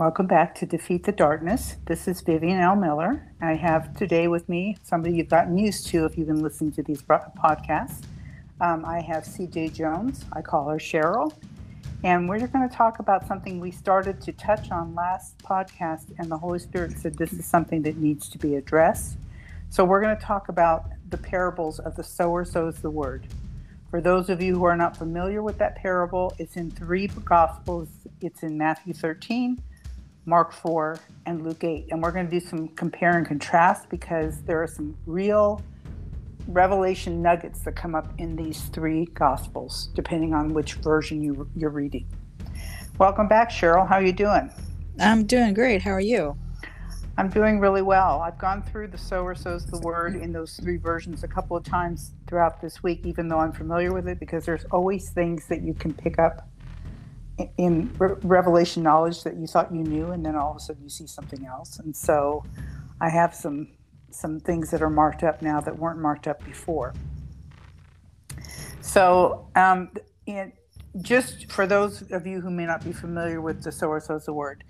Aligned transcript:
Welcome 0.00 0.28
back 0.28 0.54
to 0.54 0.64
Defeat 0.64 1.04
the 1.04 1.12
Darkness. 1.12 1.76
This 1.84 2.08
is 2.08 2.22
Vivian 2.22 2.58
L. 2.58 2.74
Miller. 2.74 3.30
I 3.42 3.52
have 3.52 3.94
today 3.94 4.28
with 4.28 4.48
me 4.48 4.78
somebody 4.82 5.14
you've 5.14 5.28
gotten 5.28 5.58
used 5.58 5.88
to 5.88 6.06
if 6.06 6.16
you've 6.16 6.28
been 6.28 6.40
listening 6.40 6.72
to 6.72 6.82
these 6.82 7.02
podcasts. 7.02 8.04
Um, 8.62 8.82
I 8.86 9.02
have 9.02 9.24
CJ 9.24 9.74
Jones. 9.74 10.24
I 10.32 10.40
call 10.40 10.70
her 10.70 10.78
Cheryl. 10.78 11.34
And 12.02 12.30
we're 12.30 12.38
going 12.46 12.66
to 12.66 12.74
talk 12.74 12.98
about 12.98 13.28
something 13.28 13.60
we 13.60 13.70
started 13.70 14.22
to 14.22 14.32
touch 14.32 14.70
on 14.70 14.94
last 14.94 15.36
podcast, 15.40 16.06
and 16.16 16.30
the 16.30 16.38
Holy 16.38 16.60
Spirit 16.60 16.92
said 16.92 17.18
this 17.18 17.34
is 17.34 17.44
something 17.44 17.82
that 17.82 17.98
needs 17.98 18.30
to 18.30 18.38
be 18.38 18.54
addressed. 18.54 19.18
So 19.68 19.84
we're 19.84 20.00
going 20.00 20.16
to 20.16 20.24
talk 20.24 20.48
about 20.48 20.86
the 21.10 21.18
parables 21.18 21.78
of 21.78 21.94
the 21.96 22.04
sower 22.04 22.46
sows 22.46 22.80
the 22.80 22.88
word. 22.88 23.26
For 23.90 24.00
those 24.00 24.30
of 24.30 24.40
you 24.40 24.54
who 24.54 24.64
are 24.64 24.78
not 24.78 24.96
familiar 24.96 25.42
with 25.42 25.58
that 25.58 25.76
parable, 25.76 26.32
it's 26.38 26.56
in 26.56 26.70
three 26.70 27.08
Gospels. 27.08 27.88
It's 28.22 28.42
in 28.42 28.56
Matthew 28.56 28.94
13, 28.94 29.60
Mark 30.30 30.52
4, 30.52 30.96
and 31.26 31.42
Luke 31.42 31.64
8. 31.64 31.88
And 31.90 32.00
we're 32.00 32.12
going 32.12 32.24
to 32.24 32.30
do 32.30 32.38
some 32.38 32.68
compare 32.68 33.18
and 33.18 33.26
contrast 33.26 33.90
because 33.90 34.40
there 34.42 34.62
are 34.62 34.68
some 34.68 34.96
real 35.04 35.60
revelation 36.46 37.20
nuggets 37.20 37.62
that 37.62 37.74
come 37.74 37.96
up 37.96 38.12
in 38.18 38.36
these 38.36 38.62
three 38.66 39.06
Gospels, 39.06 39.88
depending 39.92 40.32
on 40.32 40.54
which 40.54 40.74
version 40.74 41.20
you, 41.20 41.48
you're 41.56 41.70
reading. 41.70 42.06
Welcome 42.96 43.26
back, 43.26 43.50
Cheryl. 43.50 43.88
How 43.88 43.96
are 43.96 44.04
you 44.04 44.12
doing? 44.12 44.52
I'm 45.00 45.26
doing 45.26 45.52
great. 45.52 45.82
How 45.82 45.90
are 45.90 46.00
you? 46.00 46.38
I'm 47.18 47.28
doing 47.28 47.58
really 47.58 47.82
well. 47.82 48.20
I've 48.20 48.38
gone 48.38 48.62
through 48.62 48.86
the 48.86 48.98
sower 48.98 49.34
sows 49.34 49.66
the 49.66 49.80
word 49.80 50.14
in 50.14 50.32
those 50.32 50.54
three 50.62 50.76
versions 50.76 51.24
a 51.24 51.28
couple 51.28 51.56
of 51.56 51.64
times 51.64 52.12
throughout 52.28 52.60
this 52.60 52.84
week, 52.84 53.04
even 53.04 53.26
though 53.26 53.40
I'm 53.40 53.52
familiar 53.52 53.92
with 53.92 54.06
it, 54.06 54.20
because 54.20 54.44
there's 54.44 54.64
always 54.70 55.10
things 55.10 55.46
that 55.48 55.62
you 55.62 55.74
can 55.74 55.92
pick 55.92 56.20
up 56.20 56.48
in 57.56 57.92
re- 57.98 58.16
revelation 58.22 58.82
knowledge 58.82 59.22
that 59.24 59.36
you 59.36 59.46
thought 59.46 59.72
you 59.74 59.82
knew, 59.82 60.12
and 60.12 60.24
then 60.24 60.36
all 60.36 60.50
of 60.50 60.56
a 60.56 60.60
sudden 60.60 60.82
you 60.82 60.88
see 60.88 61.06
something 61.06 61.46
else. 61.46 61.78
And 61.78 61.94
so 61.94 62.44
I 63.00 63.08
have 63.08 63.34
some 63.34 63.68
some 64.12 64.40
things 64.40 64.70
that 64.70 64.82
are 64.82 64.90
marked 64.90 65.22
up 65.22 65.40
now 65.40 65.60
that 65.60 65.78
weren't 65.78 66.00
marked 66.00 66.26
up 66.26 66.44
before. 66.44 66.94
So, 68.80 69.46
um, 69.54 69.90
just 71.00 71.50
for 71.50 71.66
those 71.66 72.02
of 72.10 72.26
you 72.26 72.40
who 72.40 72.50
may 72.50 72.66
not 72.66 72.82
be 72.84 72.92
familiar 72.92 73.40
with 73.40 73.62
the 73.62 73.70
sower 73.70 74.00
sows 74.00 74.24
the 74.24 74.32
word, 74.32 74.64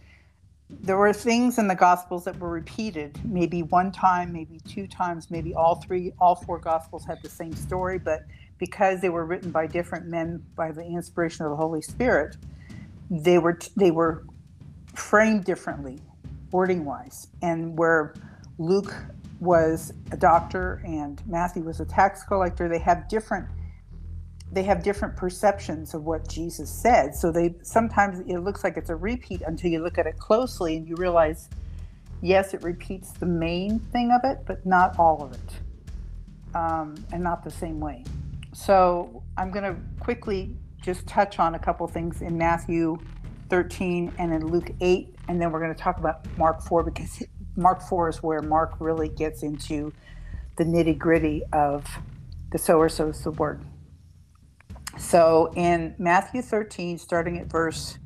there 0.68 0.96
were 0.96 1.12
things 1.12 1.58
in 1.58 1.66
the 1.66 1.74
gospels 1.74 2.24
that 2.24 2.38
were 2.38 2.50
repeated 2.50 3.18
maybe 3.24 3.62
one 3.64 3.90
time 3.90 4.32
maybe 4.32 4.60
two 4.68 4.86
times 4.86 5.28
maybe 5.30 5.52
all 5.52 5.74
three 5.74 6.12
all 6.20 6.36
four 6.36 6.58
gospels 6.58 7.04
had 7.04 7.20
the 7.22 7.28
same 7.28 7.52
story 7.54 7.98
but 7.98 8.20
because 8.58 9.00
they 9.00 9.08
were 9.08 9.26
written 9.26 9.50
by 9.50 9.66
different 9.66 10.06
men 10.06 10.40
by 10.54 10.70
the 10.70 10.84
inspiration 10.84 11.44
of 11.44 11.50
the 11.50 11.56
holy 11.56 11.82
spirit 11.82 12.36
they 13.10 13.38
were 13.38 13.58
they 13.76 13.90
were 13.90 14.24
framed 14.94 15.44
differently, 15.44 16.00
wording 16.52 16.84
wise, 16.84 17.28
and 17.42 17.76
where 17.76 18.14
Luke 18.58 18.94
was 19.40 19.92
a 20.12 20.16
doctor 20.16 20.82
and 20.84 21.22
Matthew 21.26 21.62
was 21.62 21.80
a 21.80 21.84
tax 21.84 22.22
collector, 22.22 22.68
they 22.68 22.78
have 22.78 23.08
different 23.08 23.48
they 24.52 24.62
have 24.64 24.82
different 24.82 25.16
perceptions 25.16 25.94
of 25.94 26.04
what 26.04 26.28
Jesus 26.28 26.70
said. 26.70 27.14
So 27.14 27.30
they 27.30 27.54
sometimes 27.62 28.20
it 28.20 28.38
looks 28.38 28.64
like 28.64 28.76
it's 28.76 28.90
a 28.90 28.96
repeat 28.96 29.42
until 29.42 29.70
you 29.70 29.82
look 29.82 29.98
at 29.98 30.06
it 30.06 30.18
closely 30.18 30.76
and 30.76 30.86
you 30.86 30.96
realize, 30.96 31.48
yes, 32.20 32.52
it 32.54 32.62
repeats 32.62 33.12
the 33.12 33.26
main 33.26 33.78
thing 33.78 34.10
of 34.10 34.20
it, 34.24 34.38
but 34.46 34.64
not 34.66 34.98
all 34.98 35.22
of 35.22 35.32
it, 35.32 36.56
um, 36.56 36.96
and 37.12 37.22
not 37.22 37.44
the 37.44 37.50
same 37.50 37.80
way. 37.80 38.04
So 38.52 39.22
I'm 39.36 39.52
going 39.52 39.64
to 39.64 39.80
quickly 40.00 40.56
just 40.82 41.06
touch 41.06 41.38
on 41.38 41.54
a 41.54 41.58
couple 41.58 41.86
things 41.86 42.22
in 42.22 42.36
Matthew 42.38 42.98
13 43.50 44.12
and 44.18 44.32
in 44.32 44.46
Luke 44.46 44.70
8, 44.80 45.14
and 45.28 45.40
then 45.40 45.52
we're 45.52 45.60
going 45.60 45.74
to 45.74 45.80
talk 45.80 45.98
about 45.98 46.26
Mark 46.38 46.62
4 46.62 46.84
because 46.84 47.22
Mark 47.56 47.82
4 47.82 48.08
is 48.08 48.22
where 48.22 48.40
Mark 48.40 48.74
really 48.78 49.08
gets 49.08 49.42
into 49.42 49.92
the 50.56 50.64
nitty 50.64 50.96
gritty 50.96 51.42
of 51.52 51.86
the 52.52 52.58
sower 52.58 52.88
sows 52.88 53.22
the 53.22 53.30
word. 53.32 53.64
So 54.98 55.52
in 55.56 55.94
Matthew 55.98 56.42
13, 56.42 56.98
starting 56.98 57.38
at 57.38 57.46
verse, 57.46 57.98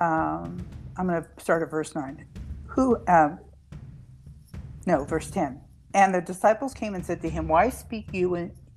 um, 0.00 0.66
I'm 0.96 1.06
going 1.06 1.22
to 1.22 1.28
start 1.38 1.62
at 1.62 1.70
verse 1.70 1.94
9. 1.94 2.24
Who, 2.68 2.96
um, 3.06 3.38
no, 4.86 5.04
verse 5.04 5.30
10. 5.30 5.60
And 5.94 6.14
the 6.14 6.20
disciples 6.20 6.74
came 6.74 6.94
and 6.94 7.04
said 7.04 7.22
to 7.22 7.28
him, 7.28 7.48
Why 7.48 7.68
speak 7.68 8.08
you 8.12 8.34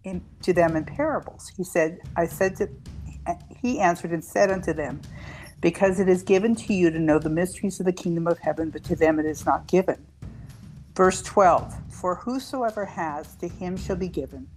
in, 0.07 0.21
to 0.43 0.53
them 0.53 0.75
in 0.75 0.85
parables. 0.85 1.51
He 1.55 1.63
said, 1.63 1.99
I 2.15 2.25
said 2.27 2.55
to, 2.57 2.69
he 3.61 3.79
answered 3.79 4.11
and 4.11 4.23
said 4.23 4.51
unto 4.51 4.73
them, 4.73 5.01
Because 5.61 5.99
it 5.99 6.07
is 6.07 6.23
given 6.23 6.55
to 6.55 6.73
you 6.73 6.89
to 6.89 6.99
know 6.99 7.19
the 7.19 7.29
mysteries 7.29 7.79
of 7.79 7.85
the 7.85 7.93
kingdom 7.93 8.27
of 8.27 8.39
heaven, 8.39 8.69
but 8.69 8.83
to 8.85 8.95
them 8.95 9.19
it 9.19 9.25
is 9.25 9.45
not 9.45 9.67
given. 9.67 10.05
Verse 10.95 11.21
12, 11.21 11.75
For 11.89 12.15
whosoever 12.15 12.85
has, 12.85 13.35
to 13.35 13.47
him 13.47 13.77
shall 13.77 13.95
be 13.95 14.07
given, 14.07 14.47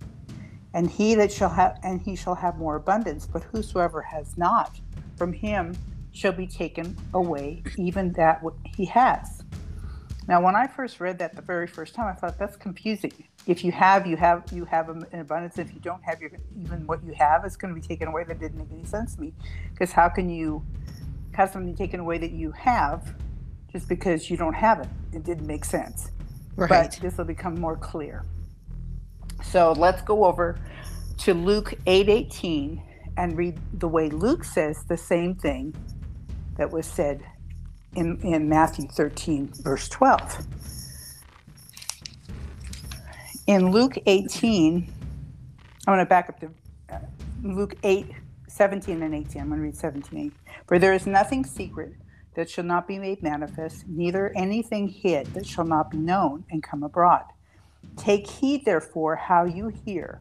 and 0.73 0.91
he 0.91 1.15
that 1.17 1.33
shall 1.33 1.51
have, 1.51 1.79
and 1.83 2.01
he 2.01 2.17
shall 2.17 2.37
have 2.37 2.57
more 2.57 2.77
abundance. 2.77 3.27
But 3.27 3.43
whosoever 3.43 4.01
has 4.03 4.39
not, 4.39 4.81
from 5.17 5.33
him 5.33 5.77
shall 6.13 6.33
be 6.33 6.47
taken 6.47 6.97
away 7.13 7.63
even 7.77 8.13
that 8.13 8.43
he 8.77 8.85
has. 8.87 9.43
Now, 10.29 10.41
when 10.41 10.55
I 10.55 10.67
first 10.67 11.01
read 11.01 11.19
that 11.19 11.35
the 11.35 11.43
very 11.43 11.67
first 11.67 11.95
time, 11.95 12.07
I 12.07 12.13
thought 12.13 12.39
that's 12.39 12.57
confusing. 12.57 13.13
If 13.47 13.65
you 13.65 13.73
have, 13.73 14.07
you 14.07 14.17
have, 14.17 14.45
you 14.53 14.65
have 14.67 14.91
an 14.91 15.07
abundance. 15.13 15.59
If 15.59 15.73
you 15.73 15.81
don't 15.81 16.03
have, 16.05 16.21
you're, 16.21 16.31
even 16.61 16.87
what 16.87 17.03
you 17.05 17.13
have 17.15 17.45
is 17.45 17.57
going 17.57 17.75
to 17.75 17.81
be 17.81 17.87
taken 17.87 18.09
away. 18.09 18.25
That 18.25 18.39
didn't 18.39 18.59
make 18.59 18.71
any 18.73 18.85
sense 18.85 19.15
to 19.15 19.21
me, 19.21 19.33
because 19.73 19.93
how 19.93 20.09
can 20.09 20.29
you 20.29 20.65
have 21.33 21.51
something 21.51 21.75
taken 21.75 22.01
away 22.01 22.19
that 22.19 22.33
you 22.33 22.53
have 22.53 23.15
just 23.73 23.89
because 23.89 24.31
you 24.31 24.37
don't 24.37 24.55
have 24.55 24.81
it? 24.81 24.89
It 25.13 25.25
didn't 25.25 25.47
make 25.47 25.65
sense. 25.65 26.13
Right. 26.57 26.69
But 26.69 26.99
this 27.01 27.17
will 27.17 27.25
become 27.25 27.55
more 27.55 27.77
clear. 27.77 28.25
So 29.43 29.73
let's 29.73 30.03
go 30.03 30.25
over 30.25 30.59
to 31.19 31.35
Luke 31.35 31.75
8:18 31.87 32.83
and 33.17 33.37
read 33.37 33.59
the 33.75 33.89
way 33.89 34.11
Luke 34.11 34.45
says 34.45 34.85
the 34.85 34.97
same 34.97 35.35
thing 35.35 35.75
that 36.57 36.71
was 36.71 36.87
said 36.87 37.23
in, 37.97 38.21
in 38.23 38.49
Matthew 38.49 38.87
13, 38.87 39.51
verse 39.63 39.89
12. 39.89 40.47
In 43.51 43.73
Luke 43.73 43.99
18, 44.07 44.77
I'm 44.77 45.93
going 45.93 45.99
to 45.99 46.09
back 46.09 46.29
up 46.29 46.39
to 46.39 46.51
uh, 46.89 47.01
Luke 47.43 47.75
8, 47.83 48.07
17 48.47 49.03
and 49.03 49.13
18. 49.13 49.43
I'm 49.43 49.49
going 49.49 49.59
to 49.59 49.65
read 49.65 49.77
17 49.77 50.33
8. 50.47 50.55
For 50.69 50.79
there 50.79 50.93
is 50.93 51.05
nothing 51.05 51.45
secret 51.45 51.95
that 52.37 52.49
shall 52.49 52.63
not 52.63 52.87
be 52.87 52.97
made 52.97 53.25
manifest, 53.25 53.89
neither 53.89 54.33
anything 54.37 54.87
hid 54.87 55.27
that 55.35 55.45
shall 55.45 55.65
not 55.65 55.91
be 55.91 55.97
known 55.97 56.45
and 56.53 56.63
come 56.63 56.85
abroad. 56.85 57.25
Take 57.97 58.31
heed, 58.31 58.65
therefore, 58.65 59.17
how 59.17 59.47
you 59.47 59.67
hear. 59.85 60.21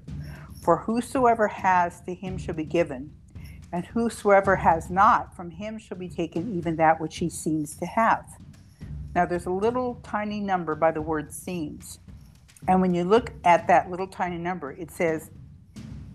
For 0.63 0.77
whosoever 0.77 1.47
has, 1.47 2.01
to 2.07 2.15
him 2.15 2.35
shall 2.35 2.55
be 2.55 2.63
given, 2.63 3.11
and 3.71 3.85
whosoever 3.85 4.55
has 4.55 4.89
not, 4.89 5.35
from 5.35 5.51
him 5.51 5.77
shall 5.77 5.97
be 5.97 6.09
taken 6.09 6.57
even 6.57 6.77
that 6.77 6.99
which 6.99 7.17
he 7.17 7.29
seems 7.29 7.75
to 7.75 7.85
have. 7.85 8.25
Now, 9.13 9.27
there's 9.27 9.45
a 9.45 9.51
little 9.51 9.99
tiny 10.01 10.39
number 10.39 10.73
by 10.73 10.89
the 10.89 11.03
word 11.03 11.31
seems. 11.31 11.99
And 12.67 12.81
when 12.81 12.93
you 12.93 13.03
look 13.03 13.31
at 13.43 13.67
that 13.67 13.89
little 13.89 14.07
tiny 14.07 14.37
number, 14.37 14.71
it 14.71 14.91
says 14.91 15.31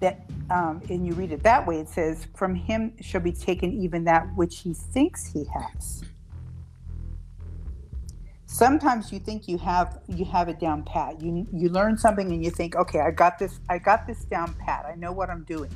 that, 0.01 0.27
um, 0.51 0.83
and 0.89 1.07
you 1.07 1.15
read 1.15 1.33
it 1.33 1.43
that 1.43 1.67
way, 1.67 1.79
it 1.81 1.89
says, 1.89 2.27
From 2.37 2.55
him 2.55 2.95
shall 3.01 3.21
be 3.21 3.33
taken 3.33 3.73
even 3.73 4.05
that 4.05 4.27
which 4.37 4.61
he 4.61 4.75
thinks 4.75 5.27
he 5.33 5.45
has. 5.55 6.05
Sometimes 8.47 9.13
you 9.13 9.19
think 9.19 9.49
you 9.49 9.59
have 9.59 9.99
you 10.07 10.25
have 10.27 10.49
it 10.49 10.61
down 10.61 10.85
pat. 10.85 11.21
You 11.21 11.45
you 11.53 11.71
learn 11.71 11.99
something 11.99 12.31
and 12.31 12.45
you 12.45 12.53
think, 12.53 12.77
okay, 12.77 13.01
I 13.01 13.11
got 13.11 13.37
this 13.37 13.59
I 13.69 13.79
got 13.79 14.07
this 14.07 14.25
down 14.27 14.55
pat. 14.55 14.87
I 14.87 14.95
know 14.95 15.11
what 15.11 15.29
I'm 15.29 15.43
doing. 15.43 15.71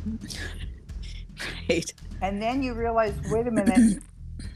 Right. 1.69 1.93
And 2.21 2.43
then 2.43 2.63
you 2.63 2.75
realize, 2.75 3.15
wait 3.31 3.47
a 3.47 3.51
minute, 3.51 4.03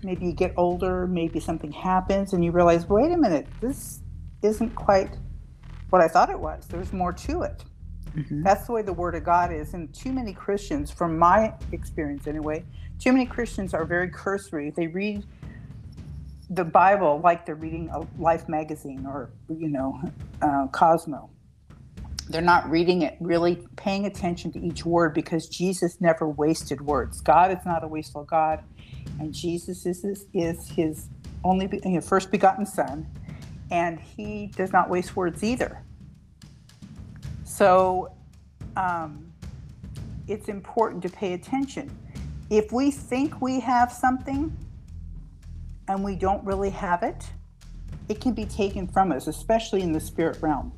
maybe 0.02 0.26
you 0.26 0.32
get 0.32 0.52
older, 0.56 1.06
maybe 1.06 1.40
something 1.40 1.70
happens, 1.72 2.32
and 2.32 2.44
you 2.44 2.50
realize, 2.50 2.88
wait 2.88 3.12
a 3.12 3.16
minute, 3.16 3.46
this 3.60 4.00
isn't 4.42 4.74
quite 4.74 5.16
what 5.92 6.00
I 6.00 6.08
thought 6.08 6.30
it 6.30 6.40
was. 6.40 6.66
There's 6.66 6.92
more 6.92 7.12
to 7.12 7.42
it. 7.42 7.64
Mm-hmm. 8.16 8.42
That's 8.42 8.66
the 8.66 8.72
way 8.72 8.80
the 8.82 8.94
Word 8.94 9.14
of 9.14 9.24
God 9.24 9.52
is. 9.52 9.74
And 9.74 9.92
too 9.94 10.12
many 10.12 10.32
Christians, 10.32 10.90
from 10.90 11.18
my 11.18 11.52
experience 11.70 12.26
anyway, 12.26 12.64
too 12.98 13.12
many 13.12 13.26
Christians 13.26 13.74
are 13.74 13.84
very 13.84 14.08
cursory. 14.08 14.70
They 14.70 14.86
read 14.86 15.24
the 16.48 16.64
Bible 16.64 17.20
like 17.22 17.44
they're 17.44 17.54
reading 17.54 17.90
a 17.90 18.06
Life 18.18 18.48
magazine 18.48 19.04
or, 19.06 19.30
you 19.48 19.68
know, 19.68 20.00
uh, 20.40 20.66
Cosmo 20.68 21.28
they're 22.28 22.40
not 22.40 22.68
reading 22.70 23.02
it, 23.02 23.16
really 23.20 23.62
paying 23.76 24.06
attention 24.06 24.52
to 24.52 24.58
each 24.58 24.84
word 24.84 25.12
because 25.12 25.48
Jesus 25.48 26.00
never 26.00 26.28
wasted 26.28 26.80
words. 26.80 27.20
God 27.20 27.50
is 27.50 27.64
not 27.66 27.84
a 27.84 27.88
wasteful 27.88 28.24
God, 28.24 28.62
and 29.18 29.34
Jesus 29.34 29.84
is 29.86 30.02
his, 30.02 30.26
is 30.32 30.68
his 30.70 31.08
only 31.44 31.68
you 31.84 31.90
know, 31.90 32.00
first 32.00 32.30
begotten 32.30 32.64
Son, 32.64 33.06
and 33.72 33.98
he 33.98 34.48
does 34.48 34.70
not 34.70 34.90
waste 34.90 35.16
words 35.16 35.42
either. 35.42 35.82
So 37.44 38.14
um, 38.76 39.32
it's 40.28 40.48
important 40.48 41.02
to 41.04 41.08
pay 41.08 41.32
attention. 41.32 41.90
If 42.50 42.70
we 42.70 42.90
think 42.90 43.40
we 43.40 43.60
have 43.60 43.90
something, 43.90 44.54
and 45.88 46.04
we 46.04 46.16
don't 46.16 46.44
really 46.44 46.70
have 46.70 47.02
it, 47.02 47.30
it 48.08 48.20
can 48.20 48.34
be 48.34 48.44
taken 48.44 48.86
from 48.86 49.10
us, 49.10 49.26
especially 49.26 49.82
in 49.82 49.92
the 49.92 50.00
spirit 50.00 50.38
realm. 50.40 50.72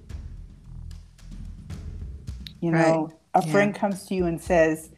You 2.61 2.71
know, 2.71 3.11
Right. 3.35 3.45
a 3.45 3.51
friend 3.51 3.75
comes 3.75 4.07
to 4.07 4.15
you 4.15 4.27
and 4.27 4.41
says, 4.41 4.91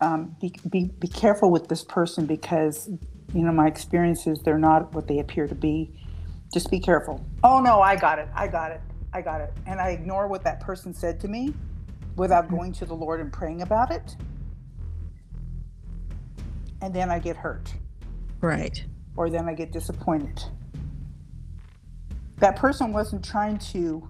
um, 0.00 0.36
be, 0.40 0.54
be, 0.68 0.84
be 0.98 1.08
careful 1.08 1.50
with 1.50 1.68
this 1.68 1.84
person 1.84 2.26
because, 2.26 2.88
you 3.34 3.42
know, 3.42 3.52
my 3.52 3.66
experiences, 3.66 4.40
they're 4.44 4.58
not 4.58 4.94
what 4.94 5.08
they 5.08 5.18
appear 5.18 5.46
to 5.48 5.54
be. 5.54 5.90
Just 6.52 6.70
be 6.70 6.80
careful. 6.80 7.24
Oh, 7.44 7.60
no, 7.60 7.80
I 7.80 7.96
got 7.96 8.18
it. 8.18 8.28
I 8.34 8.48
got 8.48 8.72
it. 8.72 8.80
I 9.12 9.22
got 9.22 9.40
it. 9.40 9.52
And 9.66 9.80
I 9.80 9.90
ignore 9.90 10.26
what 10.28 10.44
that 10.44 10.60
person 10.60 10.92
said 10.92 11.20
to 11.20 11.28
me 11.28 11.54
without 12.16 12.46
mm-hmm. 12.46 12.56
going 12.56 12.72
to 12.74 12.84
the 12.84 12.94
Lord 12.94 13.20
and 13.20 13.32
praying 13.32 13.62
about 13.62 13.90
it. 13.90 14.16
And 16.82 16.94
then 16.94 17.10
I 17.10 17.18
get 17.18 17.36
hurt 17.36 17.72
Right. 18.40 18.84
or 19.16 19.28
then 19.28 19.48
I 19.48 19.54
get 19.54 19.70
disappointed. 19.70 20.42
That 22.38 22.56
person 22.56 22.92
wasn't 22.92 23.24
trying 23.24 23.58
to 23.58 24.08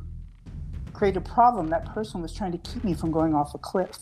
create 0.93 1.17
a 1.17 1.21
problem. 1.21 1.69
That 1.69 1.85
person 1.87 2.23
was 2.23 2.33
trying 2.33 2.53
to 2.53 2.59
keep 2.59 2.85
me 2.85 2.95
from 2.95 3.11
going 3.11 3.35
off 3.35 3.55
a 3.55 3.59
cliff. 3.59 3.99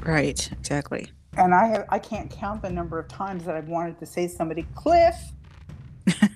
Right. 0.00 0.50
Exactly. 0.52 1.10
And 1.36 1.52
I 1.52 1.66
have 1.66 1.84
I 1.88 1.98
can't 1.98 2.30
count 2.30 2.62
the 2.62 2.70
number 2.70 2.98
of 2.98 3.08
times 3.08 3.44
that 3.44 3.54
I've 3.54 3.68
wanted 3.68 3.98
to 3.98 4.06
say 4.06 4.28
to 4.28 4.32
somebody, 4.32 4.66
Cliff, 4.74 5.16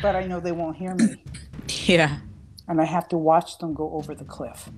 but 0.00 0.16
I 0.16 0.26
know 0.26 0.40
they 0.40 0.52
won't 0.52 0.76
hear 0.76 0.94
me. 0.94 1.16
Yeah. 1.84 2.18
And 2.66 2.80
I 2.80 2.84
have 2.84 3.08
to 3.08 3.18
watch 3.18 3.58
them 3.58 3.74
go 3.74 3.92
over 3.92 4.14
the 4.14 4.24
cliff. 4.24 4.70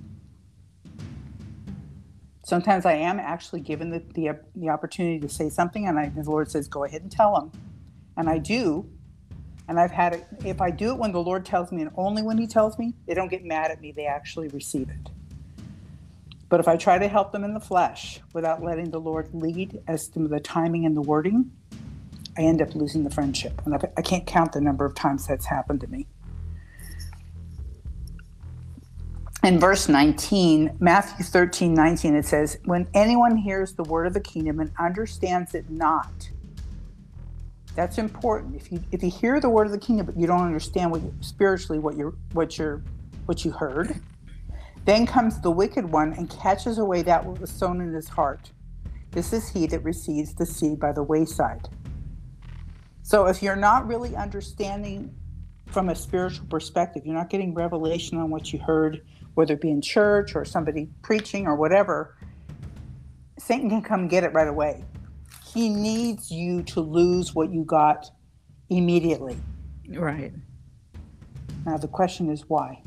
Sometimes 2.43 2.85
I 2.85 2.93
am 2.93 3.19
actually 3.19 3.61
given 3.61 3.89
the, 3.89 4.03
the, 4.13 4.39
the 4.55 4.69
opportunity 4.69 5.19
to 5.19 5.29
say 5.29 5.49
something, 5.49 5.87
and 5.87 5.97
I, 5.97 6.09
the 6.09 6.29
Lord 6.29 6.51
says, 6.51 6.67
Go 6.67 6.83
ahead 6.83 7.01
and 7.01 7.11
tell 7.11 7.33
them. 7.33 7.51
And 8.17 8.29
I 8.29 8.39
do. 8.39 8.89
And 9.69 9.79
I've 9.79 9.91
had 9.91 10.13
it, 10.13 10.27
if 10.43 10.59
I 10.59 10.69
do 10.69 10.91
it 10.91 10.97
when 10.97 11.13
the 11.13 11.21
Lord 11.21 11.45
tells 11.45 11.71
me 11.71 11.81
and 11.81 11.91
only 11.95 12.23
when 12.23 12.37
He 12.37 12.47
tells 12.47 12.77
me, 12.77 12.93
they 13.07 13.13
don't 13.13 13.29
get 13.29 13.45
mad 13.45 13.71
at 13.71 13.79
me, 13.79 13.93
they 13.93 14.05
actually 14.05 14.49
receive 14.49 14.89
it. 14.89 15.09
But 16.49 16.59
if 16.59 16.67
I 16.67 16.75
try 16.75 16.97
to 16.97 17.07
help 17.07 17.31
them 17.31 17.45
in 17.45 17.53
the 17.53 17.61
flesh 17.61 18.19
without 18.33 18.61
letting 18.61 18.91
the 18.91 18.99
Lord 18.99 19.29
lead 19.33 19.79
as 19.87 20.09
to 20.09 20.27
the 20.27 20.41
timing 20.41 20.85
and 20.85 20.95
the 20.97 21.01
wording, 21.01 21.51
I 22.37 22.41
end 22.41 22.61
up 22.61 22.75
losing 22.75 23.03
the 23.03 23.09
friendship. 23.09 23.61
And 23.65 23.75
I, 23.75 24.01
can't 24.01 24.25
count 24.25 24.53
the 24.53 24.61
number 24.61 24.85
of 24.85 24.95
times 24.95 25.27
that's 25.27 25.45
happened 25.45 25.81
to 25.81 25.87
me. 25.87 26.07
In 29.43 29.59
verse 29.59 29.89
19, 29.89 30.77
Matthew 30.79 31.25
13, 31.25 31.73
19, 31.73 32.15
it 32.15 32.25
says, 32.25 32.59
When 32.65 32.87
anyone 32.93 33.35
hears 33.35 33.73
the 33.73 33.83
word 33.83 34.05
of 34.05 34.13
the 34.13 34.19
kingdom 34.19 34.59
and 34.59 34.71
understands 34.79 35.55
it 35.55 35.69
not, 35.69 36.29
that's 37.75 37.97
important. 37.97 38.55
If 38.55 38.71
you 38.71 38.83
if 38.91 39.01
you 39.01 39.09
hear 39.09 39.39
the 39.39 39.49
word 39.49 39.65
of 39.65 39.71
the 39.71 39.79
kingdom 39.79 40.05
but 40.05 40.17
you 40.17 40.27
don't 40.27 40.41
understand 40.41 40.91
what 40.91 41.01
you, 41.01 41.13
spiritually 41.21 41.79
what 41.79 41.95
you 41.95 42.15
what 42.33 42.57
you're 42.57 42.81
what 43.25 43.45
you 43.45 43.51
heard, 43.51 43.95
then 44.85 45.05
comes 45.05 45.39
the 45.39 45.51
wicked 45.51 45.89
one 45.89 46.13
and 46.13 46.29
catches 46.29 46.77
away 46.77 47.01
that 47.03 47.25
what 47.25 47.39
was 47.39 47.49
sown 47.49 47.81
in 47.81 47.93
his 47.93 48.09
heart. 48.09 48.51
This 49.11 49.33
is 49.33 49.49
he 49.49 49.67
that 49.67 49.83
receives 49.83 50.33
the 50.33 50.45
seed 50.45 50.79
by 50.79 50.91
the 50.91 51.03
wayside. 51.03 51.69
So 53.03 53.25
if 53.25 53.41
you're 53.41 53.55
not 53.55 53.87
really 53.87 54.15
understanding 54.15 55.13
from 55.67 55.89
a 55.89 55.95
spiritual 55.95 56.45
perspective, 56.47 57.03
you're 57.05 57.15
not 57.15 57.29
getting 57.29 57.53
revelation 57.53 58.17
on 58.17 58.29
what 58.29 58.51
you 58.53 58.59
heard, 58.59 59.01
whether 59.33 59.53
it 59.53 59.61
be 59.61 59.69
in 59.69 59.81
church 59.81 60.35
or 60.35 60.45
somebody 60.45 60.89
preaching 61.01 61.47
or 61.47 61.55
whatever, 61.55 62.17
Satan 63.39 63.69
can 63.69 63.81
come 63.81 64.07
get 64.07 64.23
it 64.23 64.33
right 64.33 64.47
away. 64.47 64.83
He 65.53 65.69
needs 65.69 66.31
you 66.31 66.63
to 66.63 66.81
lose 66.81 67.33
what 67.33 67.51
you 67.51 67.63
got 67.63 68.09
immediately. 68.69 69.37
Right. 69.89 70.33
Now 71.65 71.77
the 71.77 71.87
question 71.87 72.29
is 72.29 72.47
why? 72.47 72.81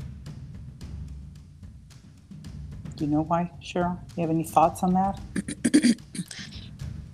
Do 2.95 3.03
you 3.03 3.11
know 3.11 3.23
why, 3.23 3.51
Cheryl? 3.61 3.99
You 4.15 4.21
have 4.21 4.29
any 4.29 4.45
thoughts 4.45 4.81
on 4.81 4.93
that? 4.93 5.19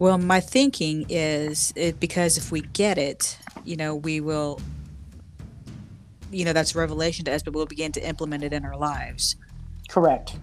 Well, 0.01 0.18
my 0.18 0.39
thinking 0.39 1.06
is 1.09 1.74
it 1.75 2.00
because 2.00 2.36
if 2.36 2.51
we 2.51 2.62
get 2.62 2.98
it, 2.98 3.38
you 3.63 3.75
know, 3.75 3.95
we 3.95 4.19
will, 4.19 4.59
you 6.31 6.44
know, 6.44 6.53
that's 6.53 6.74
revelation 6.74 7.24
to 7.25 7.31
us, 7.31 7.44
but 7.44 7.53
we'll 7.53 7.68
begin 7.68 7.92
to 7.92 8.01
implement 8.03 8.44
it 8.44 8.51
in 8.51 8.65
our 8.65 8.75
lives. 8.75 9.36
Correct. 9.89 10.38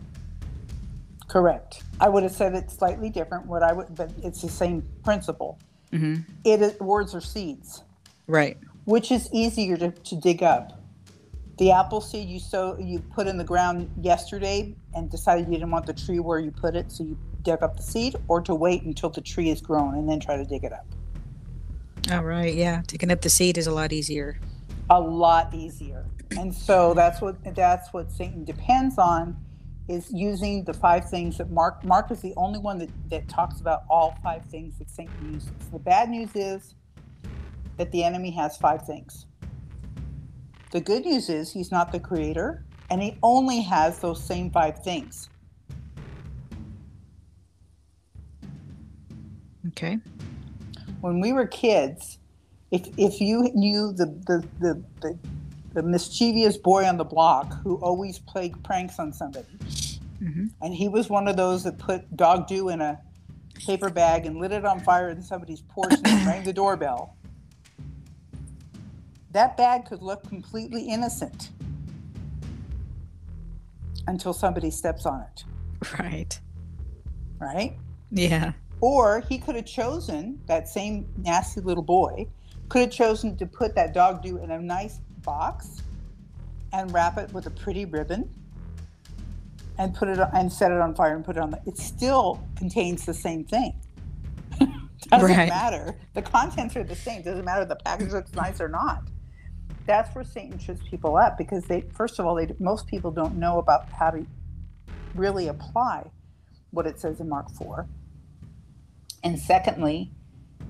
Correct. 1.27 1.83
I 1.99 2.09
would 2.09 2.23
have 2.23 2.31
said 2.31 2.55
it 2.55 2.71
slightly 2.71 3.11
different. 3.11 3.47
What 3.47 3.65
I 3.65 3.73
would, 3.73 3.97
but 3.97 4.13
it's 4.23 4.43
the 4.43 4.49
same 4.49 4.89
principle. 5.03 5.59
hmm 5.91 6.19
It 6.45 6.63
is 6.63 6.79
words 6.79 7.13
are 7.17 7.21
seeds. 7.21 7.83
Right. 8.29 8.59
Which 8.85 9.11
is 9.11 9.29
easier 9.33 9.77
to, 9.77 9.91
to 9.91 10.15
dig 10.15 10.45
up? 10.45 10.81
The 11.59 11.73
apple 11.73 12.01
seed 12.01 12.29
you 12.29 12.39
sow 12.39 12.79
you 12.79 13.01
put 13.01 13.27
in 13.27 13.37
the 13.37 13.43
ground 13.43 13.91
yesterday 14.01 14.77
and 14.95 15.11
decided 15.11 15.47
you 15.47 15.55
didn't 15.55 15.73
want 15.73 15.87
the 15.87 15.95
tree 15.95 16.21
where 16.21 16.39
you 16.39 16.53
put 16.53 16.77
it, 16.77 16.93
so 16.93 17.03
you 17.03 17.19
dug 17.49 17.63
up 17.63 17.77
the 17.77 17.83
seed, 17.83 18.15
or 18.29 18.41
to 18.43 18.55
wait 18.55 18.83
until 18.83 19.11
the 19.11 19.21
tree 19.21 19.51
is 19.51 19.61
grown 19.61 19.95
and 19.95 20.09
then 20.09 20.21
try 20.21 20.37
to 20.37 20.45
dig 20.45 20.65
it 20.65 20.73
up. 20.73 20.87
All 22.11 22.25
right. 22.25 22.55
Yeah. 22.55 22.83
Taking 22.87 23.11
up 23.11 23.23
the 23.23 23.31
seed 23.31 23.59
is 23.59 23.67
a 23.67 23.73
lot 23.73 23.93
easier. 23.93 24.39
A 24.91 25.01
lot 25.01 25.55
easier. 25.55 26.07
And 26.37 26.55
so 26.55 26.95
that's 26.95 27.21
what 27.21 27.37
that's 27.55 27.93
what 27.93 28.11
Satan 28.11 28.45
depends 28.45 28.99
on 28.99 29.37
is 29.89 30.11
using 30.13 30.65
the 30.65 30.75
five 30.75 31.09
things 31.09 31.39
that 31.39 31.51
Mark 31.51 31.83
Mark 31.85 32.11
is 32.11 32.21
the 32.21 32.35
only 32.37 32.59
one 32.59 32.79
that, 32.79 32.91
that 33.09 33.29
talks 33.29 33.61
about 33.61 33.85
all 33.89 34.19
five 34.23 34.45
things 34.47 34.79
that 34.79 34.91
Satan 34.91 35.33
uses. 35.33 35.51
The 35.73 35.79
bad 35.79 36.11
news 36.11 36.31
is 36.35 36.75
that 37.79 37.91
the 37.93 38.05
enemy 38.05 38.31
has 38.33 38.57
five 38.59 38.83
things. 38.83 39.27
The 40.71 40.81
good 40.81 41.07
news 41.07 41.31
is 41.31 41.51
he's 41.51 41.73
not 41.73 41.93
the 41.93 42.01
creator 42.01 42.65
and 42.91 43.03
he 43.03 43.19
only 43.23 43.63
has 43.63 43.99
those 44.01 44.23
same 44.23 44.51
five 44.51 44.83
things. 44.83 45.31
Okay. 49.79 49.99
When 51.03 51.21
we 51.21 51.33
were 51.33 51.47
kids, 51.47 52.19
if 52.73 52.87
if 52.97 53.21
you 53.21 53.49
knew 53.55 53.93
the 53.93 54.07
the, 54.27 54.45
the, 54.59 54.85
the 55.01 55.19
the 55.75 55.83
mischievous 55.83 56.57
boy 56.57 56.85
on 56.85 56.97
the 56.97 57.05
block 57.05 57.63
who 57.63 57.77
always 57.77 58.19
played 58.19 58.61
pranks 58.65 58.99
on 58.99 59.13
somebody, 59.13 59.47
hmm 60.19 60.47
and 60.61 60.75
he 60.75 60.89
was 60.89 61.09
one 61.09 61.29
of 61.29 61.37
those 61.37 61.63
that 61.63 61.79
put 61.79 62.17
dog 62.17 62.49
dew 62.49 62.71
in 62.71 62.81
a 62.81 62.99
paper 63.55 63.89
bag 63.89 64.27
and 64.27 64.39
lit 64.39 64.51
it 64.51 64.65
on 64.65 64.81
fire 64.81 65.11
in 65.11 65.23
somebody's 65.23 65.61
porch 65.61 65.93
and 66.05 66.27
rang 66.27 66.43
the 66.43 66.53
doorbell. 66.53 67.15
That 69.31 69.57
bag 69.57 69.85
could 69.85 70.03
look 70.03 70.27
completely 70.29 70.89
innocent 70.89 71.51
until 74.09 74.33
somebody 74.33 74.71
steps 74.71 75.07
on 75.07 75.21
it, 75.23 75.45
Right. 76.01 76.41
right? 77.39 77.77
Yeah. 78.11 78.53
Or 78.81 79.21
he 79.29 79.39
could 79.39 79.57
have 79.57 79.67
chosen 79.67 80.41
that 80.47 80.69
same 80.69 81.07
nasty 81.19 81.61
little 81.61 81.83
boy 81.83 82.29
could 82.69 82.83
have 82.83 82.91
chosen 82.91 83.37
to 83.39 83.47
put 83.47 83.75
that 83.75 83.95
dog 83.95 84.23
do 84.23 84.37
in 84.39 84.51
a 84.51 84.61
nice 84.61 84.99
box 85.25 85.83
and 86.73 86.93
wrap 86.93 87.17
it 87.19 87.33
with 87.33 87.47
a 87.47 87.51
pretty 87.51 87.87
ribbon 87.87 88.29
and 89.79 89.95
put 89.95 90.09
it 90.09 90.19
on, 90.21 90.31
and 90.35 90.53
set 90.53 90.71
it 90.71 90.79
on 90.79 90.95
fire 90.95 91.17
and 91.17 91.25
put 91.25 91.37
it 91.37 91.43
on 91.43 91.51
the 91.51 91.61
it 91.67 91.79
still 91.79 92.43
contains 92.57 93.07
the 93.07 93.15
same 93.15 93.45
thing. 93.45 93.75
Doesn't 95.11 95.37
Right. 95.37 95.49
matter. 95.49 95.97
The 96.15 96.23
contents 96.23 96.77
are 96.77 96.85
the 96.85 96.97
same. 96.97 97.23
Doesn't 97.23 97.45
matter 97.45 97.63
if 97.63 97.69
the 97.69 97.77
package 97.77 98.11
looks 98.13 98.33
nice 98.35 98.61
or 98.61 98.69
not. 98.69 99.03
That's 99.87 100.15
where 100.15 100.25
satan 100.25 100.59
trips 100.59 100.83
people 100.91 101.17
up 101.17 101.39
because 101.39 101.65
they 101.65 101.81
first 101.95 102.19
of 102.19 102.27
all 102.27 102.35
they 102.35 102.55
most 102.59 102.87
people 102.87 103.11
don't 103.11 103.37
know 103.37 103.59
about 103.59 103.89
how 103.91 104.11
to 104.11 104.27
really 105.15 105.49
apply 105.49 106.11
what 106.73 106.87
it 106.87 107.01
says 107.01 107.21
in 107.21 107.29
mark 107.31 107.51
4 107.53 107.87
and 109.25 109.39
secondly, 109.39 110.13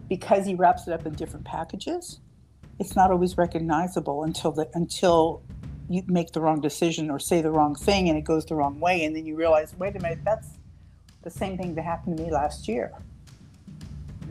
because 0.08 0.46
he 0.46 0.54
wraps 0.54 0.88
it 0.88 0.94
up 0.94 1.06
in 1.06 1.14
different 1.14 1.46
packages, 1.46 2.20
it's 2.78 2.96
not 2.96 3.10
always 3.10 3.38
recognizable 3.38 4.24
until 4.24 4.52
the 4.52 4.68
until 4.74 5.44
you 5.88 6.02
make 6.08 6.32
the 6.32 6.40
wrong 6.40 6.60
decision 6.60 7.10
or 7.10 7.18
say 7.18 7.42
the 7.42 7.50
wrong 7.52 7.74
thing 7.74 8.08
and 8.08 8.18
it 8.18 8.24
goes 8.24 8.46
the 8.46 8.54
wrong 8.56 8.80
way, 8.80 9.04
and 9.04 9.16
then 9.16 9.26
you 9.26 9.36
realize, 9.36 9.74
wait 9.78 9.96
a 9.96 10.00
minute, 10.00 10.20
that's 10.26 10.58
the 11.24 11.30
same 11.30 11.58
thing 11.58 11.74
that 11.76 11.84
happened 11.84 12.16
to 12.18 12.24
me 12.24 12.30
last 12.32 12.68
year. 12.68 12.92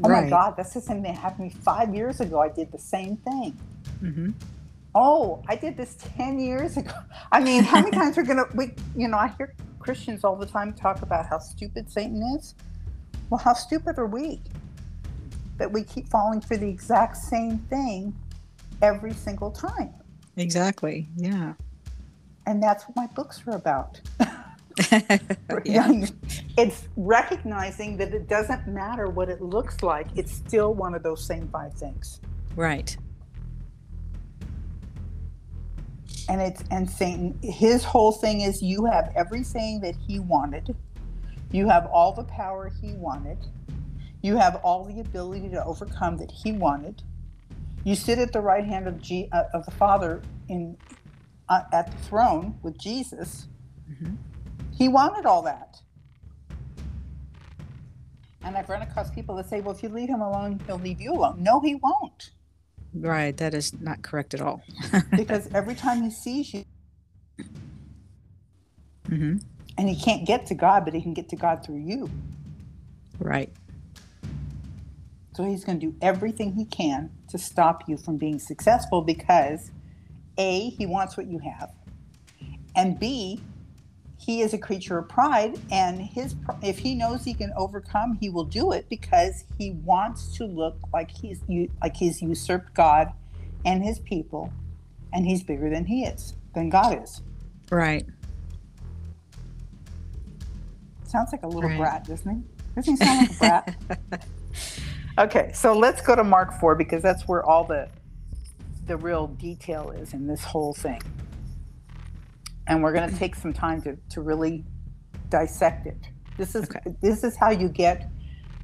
Oh 0.04 0.10
my 0.10 0.24
Right. 0.24 0.30
God, 0.30 0.56
that's 0.58 0.74
the 0.74 0.82
same 0.82 1.04
thing 1.04 1.14
that 1.14 1.20
happened 1.22 1.52
to 1.52 1.56
me 1.56 1.62
five 1.66 1.94
years 1.96 2.20
ago. 2.22 2.42
I 2.42 2.50
did 2.50 2.70
the 2.72 2.80
same 2.80 3.18
thing. 3.18 3.60
hmm 4.02 4.32
Oh, 4.96 5.44
I 5.48 5.56
did 5.56 5.78
this 5.78 5.96
10 6.18 6.40
years 6.40 6.78
ago. 6.78 6.92
I 7.32 7.40
mean, 7.42 7.64
how 7.64 7.80
many 7.80 7.92
times 7.94 8.18
we're 8.18 8.24
going 8.24 8.38
to, 8.38 8.46
we, 8.56 8.74
you 8.96 9.08
know, 9.08 9.18
I 9.18 9.34
hear 9.38 9.54
Christians 9.80 10.24
all 10.24 10.38
the 10.38 10.46
time 10.46 10.74
talk 10.74 11.02
about 11.02 11.28
how 11.30 11.40
stupid 11.40 11.90
Satan 11.90 12.22
is. 12.38 12.56
Well, 13.30 13.40
how 13.40 13.54
stupid 13.54 13.98
are 13.98 14.06
we? 14.06 14.42
That 15.58 15.72
we 15.72 15.84
keep 15.84 16.08
falling 16.08 16.42
for 16.42 16.56
the 16.56 16.70
exact 16.70 17.18
same 17.18 17.58
thing 17.70 18.16
every 18.82 19.14
single 19.14 19.52
time. 19.52 19.94
Exactly. 20.38 21.08
Yeah. 21.16 21.54
And 22.46 22.62
that's 22.62 22.86
what 22.86 22.96
my 22.96 23.08
books 23.08 23.42
are 23.48 23.56
about. 23.56 24.00
yeah. 25.66 26.06
It's 26.58 26.88
recognizing 26.96 27.98
that 27.98 28.14
it 28.14 28.30
doesn't 28.30 28.68
matter 28.68 29.08
what 29.08 29.30
it 29.30 29.42
looks 29.42 29.82
like, 29.84 30.08
it's 30.16 30.32
still 30.32 30.74
one 30.74 30.94
of 30.94 31.04
those 31.04 31.26
same 31.26 31.48
five 31.50 31.74
things. 31.74 32.22
Right. 32.56 32.96
And 36.30 36.42
it's 36.42 36.64
and 36.72 36.90
Satan 36.90 37.40
his 37.42 37.84
whole 37.84 38.12
thing 38.12 38.42
is 38.42 38.62
you 38.62 38.86
have 38.86 39.12
everything 39.16 39.80
that 39.82 39.96
he 39.96 40.20
wanted 40.20 40.76
you 41.52 41.68
have 41.70 41.86
all 41.88 42.14
the 42.14 42.24
power 42.24 42.70
he 42.82 42.94
wanted. 42.94 43.38
You 44.22 44.38
have 44.38 44.56
all 44.58 44.84
the 44.86 45.00
ability 45.00 45.50
to 45.50 45.64
overcome 45.64 46.18
that 46.18 46.32
he 46.32 46.52
wanted. 46.52 47.02
You 47.84 47.96
sit 47.96 48.20
at 48.20 48.34
the 48.34 48.42
right 48.42 48.66
hand 48.66 48.88
of 48.88 49.02
G, 49.02 49.30
uh, 49.32 49.44
of 49.54 49.66
the 49.66 49.72
Father 49.72 50.22
in 50.50 50.78
uh, 51.50 51.62
at 51.72 51.92
the 51.92 51.98
throne 52.04 52.58
with 52.62 52.78
Jesus. 52.78 53.48
Mm-hmm. 53.90 54.16
He 54.78 54.90
wanted 54.90 55.26
all 55.26 55.42
that. 55.44 55.78
And 58.44 58.56
I've 58.56 58.70
run 58.70 58.82
across 58.82 59.10
people 59.12 59.36
that 59.36 59.50
say, 59.50 59.62
well, 59.62 59.76
if 59.76 59.84
you 59.84 59.90
leave 59.90 60.10
him 60.10 60.22
alone, 60.22 60.60
he'll 60.68 60.80
leave 60.80 61.02
you 61.02 61.14
alone. 61.14 61.42
No, 61.42 61.60
he 61.60 61.76
won't. 61.76 62.32
Right. 62.94 63.36
That 63.38 63.54
is 63.54 63.74
not 63.80 64.02
correct 64.02 64.34
at 64.34 64.42
all. 64.42 64.62
because 65.16 65.50
every 65.54 65.76
time 65.76 66.04
he 66.04 66.12
sees 66.12 66.54
you, 66.54 66.66
mm-hmm. 69.10 69.38
And 69.78 69.88
he 69.88 69.96
can't 69.96 70.26
get 70.26 70.46
to 70.48 70.56
God, 70.56 70.86
but 70.86 70.94
he 70.94 71.02
can 71.02 71.14
get 71.14 71.30
to 71.30 71.36
God 71.36 71.64
through 71.64 71.78
you. 71.78 72.10
Right. 73.20 73.52
So 75.36 75.44
he's 75.44 75.64
going 75.64 75.80
to 75.80 75.86
do 75.86 75.96
everything 76.02 76.54
he 76.54 76.66
can 76.66 77.12
to 77.30 77.38
stop 77.38 77.88
you 77.88 77.98
from 77.98 78.18
being 78.18 78.40
successful 78.40 79.02
because 79.02 79.72
A, 80.38 80.70
he 80.70 80.86
wants 80.86 81.16
what 81.16 81.28
you 81.28 81.40
have, 81.40 81.72
and 82.76 83.00
B, 83.00 83.42
he 84.18 84.42
is 84.42 84.54
a 84.54 84.58
creature 84.58 84.98
of 84.98 85.08
pride 85.08 85.60
and 85.72 86.02
his 86.02 86.36
if 86.62 86.80
he 86.80 86.96
knows 86.96 87.24
he 87.24 87.34
can 87.34 87.54
overcome 87.56 88.18
he 88.20 88.30
will 88.30 88.44
do 88.44 88.72
it 88.72 88.90
because 88.90 89.46
he 89.58 89.72
wants 89.86 90.36
to 90.36 90.46
look 90.46 90.78
like 90.92 91.10
he's 91.10 91.42
like 91.82 91.96
he's 91.96 92.22
usurped 92.22 92.74
god 92.74 93.14
and 93.66 93.84
his 93.84 94.00
people 94.00 94.52
and 95.14 95.26
he's 95.26 95.44
bigger 95.44 95.70
than 95.70 95.86
he 95.86 96.04
is 96.04 96.34
than 96.56 96.70
god 96.70 97.02
is 97.02 97.22
right 97.72 98.06
sounds 101.10 101.32
like 101.32 101.44
a 101.44 101.48
little 101.48 101.70
right. 101.70 101.80
brat 101.80 102.06
doesn't 102.06 102.36
he 102.36 102.44
doesn't 102.76 102.94
he 102.94 103.06
sound 103.06 103.20
like 103.20 103.32
a 103.32 103.40
brat 103.40 104.26
okay 105.20 105.52
so 105.54 105.78
let's 105.78 106.02
go 106.02 106.16
to 106.16 106.24
mark 106.24 106.60
4 106.60 106.76
because 106.76 107.02
that's 107.02 107.28
where 107.28 107.46
all 107.46 107.64
the 107.64 107.90
the 108.86 108.98
real 108.98 109.28
detail 109.28 109.92
is 109.92 110.14
in 110.14 110.28
this 110.28 110.44
whole 110.44 110.74
thing 110.74 111.02
and 112.68 112.84
we're 112.84 112.94
going 112.94 113.10
to 113.10 113.16
take 113.18 113.36
some 113.36 113.54
time 113.54 113.82
to, 113.82 113.98
to 114.10 114.22
really 114.22 114.64
dissect 115.30 115.88
it. 115.88 115.98
This 116.38 116.54
is 116.54 116.64
okay. 116.64 116.96
this 117.02 117.24
is 117.24 117.36
how 117.36 117.50
you 117.50 117.70
get 117.70 118.10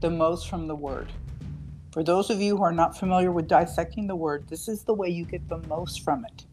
the 0.02 0.10
most 0.10 0.50
from 0.50 0.68
the 0.68 0.76
word. 0.76 1.12
For 1.92 2.04
those 2.04 2.30
of 2.30 2.42
you 2.42 2.58
who 2.58 2.64
are 2.64 2.74
not 2.74 2.98
familiar 2.98 3.32
with 3.32 3.48
dissecting 3.48 4.08
the 4.08 4.16
word, 4.16 4.48
this 4.48 4.68
is 4.68 4.84
the 4.84 4.94
way 4.94 5.10
you 5.10 5.26
get 5.26 5.48
the 5.48 5.60
most 5.68 6.04
from 6.04 6.26
it. 6.26 6.46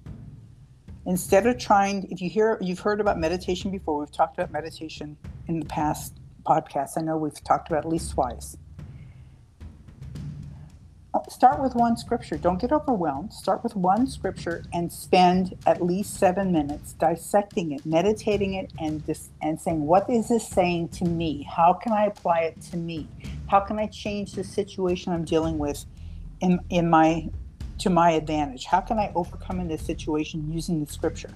Instead 1.11 1.47
of 1.47 1.59
trying, 1.59 2.07
if 2.11 2.23
you 2.23 2.31
hear, 2.31 2.57
you've 2.61 2.79
heard 2.79 3.01
about 3.01 3.19
meditation 3.19 3.71
before. 3.71 3.99
We've 3.99 4.13
talked 4.13 4.39
about 4.39 4.53
meditation 4.53 5.17
in 5.49 5.59
the 5.59 5.67
past 5.67 6.19
podcasts. 6.47 6.93
I 6.97 7.03
know 7.03 7.17
we've 7.17 7.43
talked 7.45 7.69
about 7.69 7.85
at 7.85 7.91
least 7.91 8.13
twice 8.13 8.57
start 11.29 11.63
with 11.63 11.75
one 11.75 11.97
scripture. 11.97 12.37
Don't 12.37 12.61
get 12.61 12.73
overwhelmed. 12.73 13.33
Start 13.33 13.63
with 13.63 13.77
one 13.77 14.07
scripture 14.07 14.65
and 14.73 14.93
spend 14.93 15.57
at 15.67 15.83
least 15.83 16.19
seven 16.19 16.53
minutes 16.53 16.93
dissecting 16.95 17.73
it, 17.73 17.87
meditating 17.87 18.55
it, 18.55 18.73
and 18.79 19.05
just 19.07 19.31
and 19.41 19.61
saying, 19.61 19.87
"What 19.87 20.09
is 20.11 20.29
this 20.29 20.47
saying 20.47 20.89
to 20.91 21.05
me? 21.05 21.43
How 21.43 21.73
can 21.73 21.93
I 21.93 22.07
apply 22.07 22.41
it 22.41 22.61
to 22.71 22.77
me? 22.77 23.09
How 23.47 23.61
can 23.61 23.79
I 23.79 23.87
change 23.87 24.33
the 24.33 24.45
situation 24.45 25.13
I'm 25.13 25.25
dealing 25.25 25.59
with 25.59 25.85
in 26.41 26.61
in 26.69 26.91
my 26.91 27.29
to 27.81 27.91
my 27.91 28.13
advantage? 28.13 28.65
How 28.65 28.81
can 28.81 28.99
I 28.99 29.13
overcome 29.15 29.61
in 29.61 29.69
this 29.69 29.83
situation 29.83 30.53
using 30.53 30.85
the 30.85 30.91
scripture?" 30.91 31.31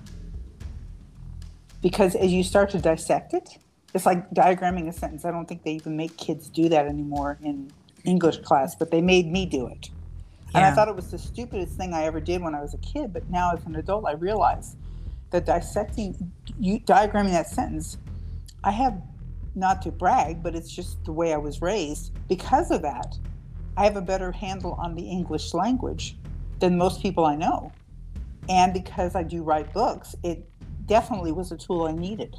Because 1.83 2.15
as 2.15 2.33
you 2.33 2.43
start 2.43 2.71
to 2.71 2.79
dissect 2.79 3.35
it, 3.35 3.59
it's 3.95 4.07
like 4.07 4.31
diagramming 4.31 4.89
a 4.89 4.93
sentence. 4.93 5.25
I 5.25 5.31
don't 5.31 5.47
think 5.47 5.63
they 5.63 5.73
even 5.73 5.97
make 5.97 6.17
kids 6.17 6.49
do 6.49 6.69
that 6.71 6.87
anymore 6.87 7.39
in 7.43 7.71
English 8.05 8.39
class, 8.39 8.75
but 8.75 8.91
they 8.91 9.01
made 9.01 9.31
me 9.31 9.47
do 9.47 9.67
it. 9.67 9.91
Yeah. 10.51 10.59
And 10.59 10.67
I 10.67 10.71
thought 10.73 10.89
it 10.89 10.97
was 10.97 11.11
the 11.11 11.19
stupidest 11.19 11.77
thing 11.77 11.93
I 11.95 12.05
ever 12.05 12.21
did 12.21 12.43
when 12.43 12.55
I 12.55 12.61
was 12.61 12.75
a 12.75 12.79
kid. 12.79 13.13
But 13.13 13.29
now, 13.31 13.53
as 13.53 13.65
an 13.67 13.77
adult, 13.77 14.05
I 14.07 14.13
realize 14.13 14.77
that 15.31 15.47
dissecting, 15.47 16.33
you, 16.59 16.81
diagramming 16.81 17.33
that 17.33 17.49
sentence, 17.49 17.99
I 18.63 18.71
have 18.71 19.01
not 19.55 19.83
to 19.83 19.91
brag, 19.91 20.43
but 20.43 20.55
it's 20.55 20.71
just 20.71 21.05
the 21.05 21.13
way 21.13 21.33
I 21.33 21.37
was 21.37 21.61
raised. 21.61 22.13
Because 22.29 22.71
of 22.71 22.83
that, 22.83 23.17
I 23.77 23.85
have 23.85 23.97
a 23.97 24.03
better 24.03 24.33
handle 24.33 24.73
on 24.73 24.95
the 24.95 25.03
English 25.03 25.55
language 25.55 26.17
than 26.61 26.79
most 26.79 27.03
people 27.03 27.25
I 27.25 27.37
know. 27.37 27.73
And 28.49 28.73
because 28.73 29.15
I 29.15 29.23
do 29.23 29.43
write 29.43 29.73
books, 29.73 30.15
it 30.23 30.49
definitely 30.87 31.33
was 31.33 31.53
a 31.53 31.57
tool 31.57 31.85
I 31.85 31.93
needed 31.93 32.37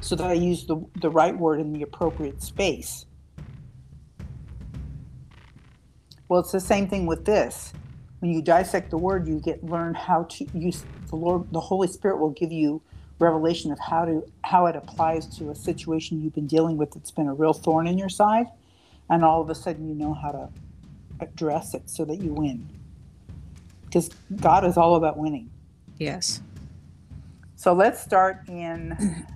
so 0.00 0.14
that 0.16 0.28
I 0.28 0.34
used 0.34 0.68
the, 0.68 0.84
the 1.00 1.10
right 1.10 1.36
word 1.36 1.60
in 1.60 1.72
the 1.72 1.82
appropriate 1.82 2.42
space. 2.42 3.06
Well, 6.28 6.40
it's 6.40 6.52
the 6.52 6.60
same 6.60 6.88
thing 6.88 7.06
with 7.06 7.24
this. 7.24 7.72
When 8.20 8.32
you 8.32 8.42
dissect 8.42 8.90
the 8.90 8.98
word, 8.98 9.26
you 9.26 9.40
get 9.40 9.64
learn 9.64 9.94
how 9.94 10.24
to 10.24 10.46
use 10.52 10.84
the 11.08 11.16
Lord. 11.16 11.50
The 11.52 11.60
Holy 11.60 11.88
Spirit 11.88 12.18
will 12.18 12.30
give 12.30 12.52
you 12.52 12.82
revelation 13.18 13.72
of 13.72 13.78
how 13.78 14.04
to 14.04 14.24
how 14.44 14.66
it 14.66 14.76
applies 14.76 15.26
to 15.38 15.50
a 15.50 15.54
situation 15.54 16.20
you've 16.20 16.34
been 16.34 16.46
dealing 16.46 16.76
with 16.76 16.92
that's 16.92 17.10
been 17.10 17.28
a 17.28 17.34
real 17.34 17.52
thorn 17.52 17.86
in 17.86 17.96
your 17.96 18.08
side, 18.08 18.46
and 19.08 19.24
all 19.24 19.40
of 19.40 19.48
a 19.48 19.54
sudden 19.54 19.88
you 19.88 19.94
know 19.94 20.12
how 20.12 20.32
to 20.32 20.48
address 21.20 21.74
it 21.74 21.88
so 21.88 22.04
that 22.04 22.16
you 22.16 22.32
win. 22.32 22.68
Because 23.88 24.10
God 24.36 24.64
is 24.64 24.76
all 24.76 24.96
about 24.96 25.16
winning. 25.16 25.50
Yes. 25.96 26.42
So 27.56 27.72
let's 27.72 28.00
start 28.00 28.48
in 28.48 29.26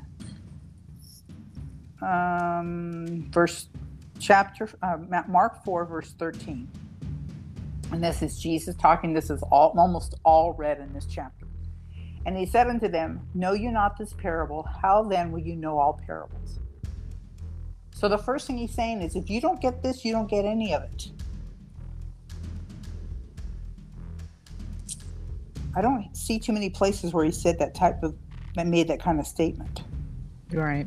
um, 2.02 3.30
verse 3.30 3.68
chapter 4.20 4.68
uh, 4.82 4.98
Mark 5.26 5.64
four 5.64 5.84
verse 5.86 6.12
thirteen. 6.18 6.68
And 7.90 8.02
this 8.02 8.22
is 8.22 8.38
Jesus 8.38 8.76
talking. 8.76 9.12
This 9.12 9.30
is 9.30 9.42
all 9.50 9.74
almost 9.76 10.14
all 10.24 10.52
read 10.52 10.80
in 10.80 10.92
this 10.92 11.06
chapter. 11.06 11.46
And 12.24 12.36
he 12.36 12.46
said 12.46 12.68
unto 12.68 12.88
them, 12.88 13.20
Know 13.34 13.52
you 13.52 13.72
not 13.72 13.98
this 13.98 14.12
parable? 14.12 14.62
How 14.82 15.02
then 15.02 15.32
will 15.32 15.40
you 15.40 15.56
know 15.56 15.78
all 15.78 16.00
parables? 16.06 16.58
So 17.94 18.08
the 18.08 18.18
first 18.18 18.46
thing 18.46 18.58
he's 18.58 18.72
saying 18.74 19.02
is 19.02 19.16
if 19.16 19.28
you 19.28 19.40
don't 19.40 19.60
get 19.60 19.82
this, 19.82 20.04
you 20.04 20.12
don't 20.12 20.28
get 20.28 20.44
any 20.44 20.74
of 20.74 20.82
it. 20.82 21.10
I 25.74 25.80
don't 25.80 26.14
see 26.16 26.38
too 26.38 26.52
many 26.52 26.70
places 26.70 27.12
where 27.12 27.24
he 27.24 27.30
said 27.30 27.58
that 27.58 27.74
type 27.74 28.02
of 28.02 28.14
that 28.54 28.66
made 28.66 28.88
that 28.88 29.00
kind 29.00 29.18
of 29.18 29.26
statement. 29.26 29.82
Right. 30.50 30.86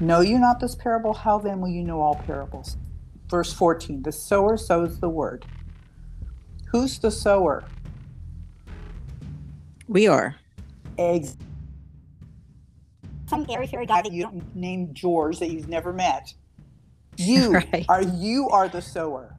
Know 0.00 0.20
you 0.20 0.38
not 0.38 0.60
this 0.60 0.74
parable? 0.74 1.14
How 1.14 1.38
then 1.38 1.60
will 1.60 1.68
you 1.68 1.82
know 1.82 2.00
all 2.00 2.16
parables? 2.16 2.76
Verse 3.28 3.52
14 3.52 4.02
The 4.02 4.12
sower 4.12 4.56
sows 4.56 4.98
the 4.98 5.08
word. 5.08 5.46
Who's 6.70 6.98
the 6.98 7.10
sower? 7.10 7.64
We 9.86 10.06
are. 10.06 10.36
Eggs. 10.98 11.36
Some 13.28 13.46
very 13.46 13.66
fairy 13.66 13.86
guy 13.86 14.02
that 14.02 14.12
you 14.12 14.42
named 14.54 14.94
George 14.94 15.38
that 15.38 15.50
you've 15.50 15.68
never 15.68 15.92
met. 15.92 16.34
You 17.16 17.52
right. 17.52 17.84
are 17.86 18.02
you 18.02 18.48
are 18.48 18.68
the 18.68 18.80
sower. 18.80 19.36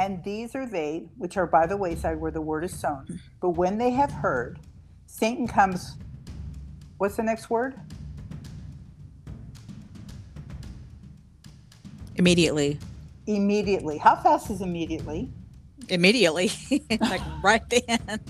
And 0.00 0.24
these 0.24 0.54
are 0.54 0.64
they 0.64 1.10
which 1.18 1.36
are 1.36 1.46
by 1.46 1.66
the 1.66 1.76
wayside 1.76 2.18
where 2.18 2.30
the 2.30 2.40
word 2.40 2.64
is 2.64 2.72
sown. 2.72 3.20
But 3.38 3.50
when 3.50 3.76
they 3.76 3.90
have 3.90 4.10
heard, 4.10 4.58
Satan 5.04 5.46
comes. 5.46 5.98
What's 6.96 7.16
the 7.16 7.22
next 7.22 7.50
word? 7.50 7.78
Immediately. 12.16 12.78
Immediately. 13.26 13.98
How 13.98 14.16
fast 14.16 14.50
is 14.50 14.62
immediately? 14.62 15.30
immediately, 15.88 16.52
like 17.00 17.20
right 17.42 17.68
then. 17.68 18.20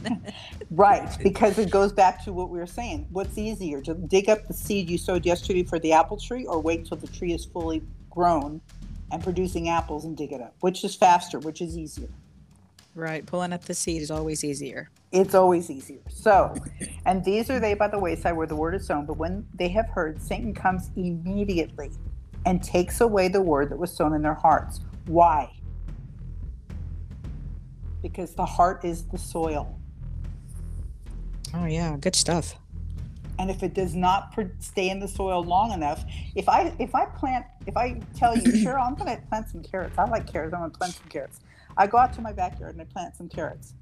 right, 0.71 1.15
because 1.23 1.59
it 1.59 1.71
goes 1.71 1.93
back 1.93 2.25
to 2.25 2.33
what 2.33 2.49
we 2.49 2.59
were 2.59 2.67
saying. 2.67 3.07
What's 3.11 3.37
easier, 3.37 3.83
to 3.83 3.95
dig 3.95 4.31
up 4.31 4.49
the 4.49 4.55
seed 4.55 4.89
you 4.89 4.97
sowed 4.97 5.27
yesterday 5.27 5.63
for 5.63 5.79
the 5.79 5.93
apple 5.93 6.17
tree, 6.17 6.47
or 6.47 6.59
wait 6.59 6.87
till 6.87 6.97
the 6.97 7.07
tree 7.09 7.33
is 7.33 7.45
fully 7.45 7.83
grown 8.09 8.63
and 9.13 9.23
producing 9.23 9.69
apples 9.69 10.05
and 10.05 10.17
dig 10.17 10.33
it 10.33 10.41
up? 10.41 10.55
Which 10.61 10.85
is 10.85 10.95
faster? 10.95 11.39
Which 11.39 11.61
is 11.61 11.77
easier? 11.77 12.09
Right, 12.95 13.25
pulling 13.25 13.53
up 13.53 13.65
the 13.65 13.75
seed 13.75 14.03
is 14.03 14.11
always 14.11 14.43
easier. 14.43 14.91
It's 15.13 15.35
always 15.35 15.71
easier. 15.71 16.01
So, 16.09 16.55
and 17.07 17.25
these 17.25 17.49
are 17.51 17.61
they 17.61 17.75
by 17.75 17.89
the 17.89 17.99
wayside 17.99 18.37
where 18.37 18.47
the 18.47 18.57
word 18.57 18.75
is 18.75 18.87
sown. 18.87 19.07
But 19.07 19.17
when 19.17 19.47
they 19.55 19.69
have 19.69 19.89
heard, 19.89 20.21
Satan 20.21 20.55
comes 20.55 20.91
immediately 20.97 21.93
and 22.47 22.63
takes 22.63 23.01
away 23.01 23.29
the 23.29 23.43
word 23.43 23.71
that 23.71 23.79
was 23.79 23.93
sown 23.93 24.15
in 24.15 24.23
their 24.23 24.35
hearts. 24.35 24.81
Why? 25.07 25.51
because 28.03 28.35
the 28.35 28.45
heart 28.45 28.85
is 28.85 29.05
the 29.07 29.19
soil. 29.19 29.79
Oh 31.55 31.67
yeah, 31.67 31.97
good 31.99 32.17
stuff. 32.17 32.55
And 33.41 33.51
if 33.51 33.63
it 33.63 33.73
does 33.73 33.95
not 33.95 34.39
stay 34.59 34.91
in 34.91 35.01
the 35.01 35.09
soil 35.09 35.43
long 35.43 35.73
enough, 35.73 36.05
if 36.37 36.47
I 36.47 36.75
if 36.79 36.95
I 36.95 37.07
plant 37.07 37.47
if 37.67 37.75
I 37.75 37.99
tell 38.15 38.37
you, 38.37 38.55
sure, 38.63 38.79
I'm 38.79 38.95
going 38.95 39.17
to 39.17 39.23
plant 39.29 39.49
some 39.49 39.63
carrots. 39.63 39.97
I 39.97 40.05
like 40.05 40.31
carrots. 40.31 40.53
I'm 40.53 40.61
going 40.61 40.71
to 40.71 40.77
plant 40.77 40.93
some 40.93 41.09
carrots. 41.09 41.41
I 41.79 41.87
go 41.87 41.97
out 41.97 42.13
to 42.15 42.21
my 42.21 42.35
backyard 42.35 42.73
and 42.73 42.83
I 42.83 42.85
plant 42.85 43.17
some 43.17 43.31
carrots. 43.31 43.73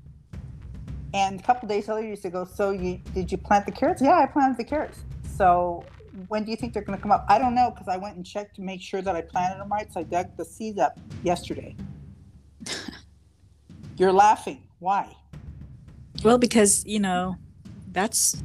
And 1.12 1.41
a 1.41 1.43
couple 1.43 1.69
days 1.69 1.88
later, 1.88 2.03
you 2.03 2.11
used 2.11 2.23
to 2.23 2.31
go, 2.31 2.45
so 2.45 2.71
you 2.71 3.00
did 3.15 3.33
you 3.33 3.38
plant 3.38 3.67
the 3.67 3.73
carrots? 3.73 4.00
Yeah, 4.00 4.21
I 4.21 4.27
planted 4.27 4.59
the 4.59 4.65
carrots. 4.65 5.00
So 5.37 5.85
when 6.29 6.45
do 6.45 6.53
you 6.53 6.57
think 6.57 6.73
they're 6.73 6.85
going 6.85 6.97
to 6.97 7.03
come 7.03 7.11
up? 7.11 7.27
I 7.29 7.38
don't 7.38 7.57
know 7.57 7.73
because 7.73 7.88
I 7.88 7.97
went 7.97 8.15
and 8.15 8.25
checked 8.25 8.55
to 8.57 8.62
make 8.62 8.81
sure 8.81 9.03
that 9.03 9.17
I 9.17 9.23
planted 9.23 9.59
them 9.59 9.71
right. 9.71 9.93
So 9.93 9.99
I 10.00 10.03
dug 10.05 10.37
the 10.37 10.45
seeds 10.45 10.79
up 10.79 11.00
yesterday. 11.25 11.75
You're 13.97 14.12
laughing. 14.12 14.69
Why? 14.79 15.17
Well, 16.23 16.38
because 16.38 16.85
you 16.87 17.00
know, 17.00 17.38
that's 17.91 18.41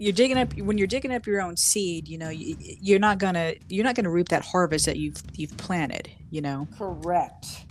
you're 0.00 0.14
digging 0.14 0.38
up 0.38 0.54
when 0.54 0.78
you're 0.78 0.86
digging 0.86 1.12
up 1.12 1.26
your 1.26 1.42
own 1.42 1.56
seed. 1.56 2.08
You 2.08 2.16
know, 2.16 2.30
you, 2.30 2.56
you're 2.58 2.98
not 2.98 3.18
gonna 3.18 3.54
you're 3.68 3.84
not 3.84 3.94
gonna 3.94 4.10
reap 4.10 4.30
that 4.30 4.42
harvest 4.42 4.86
that 4.86 4.96
you've 4.96 5.22
you've 5.34 5.56
planted. 5.58 6.10
You 6.30 6.40
know. 6.40 6.66
Correct. 6.76 7.66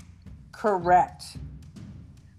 Correct. 0.52 1.38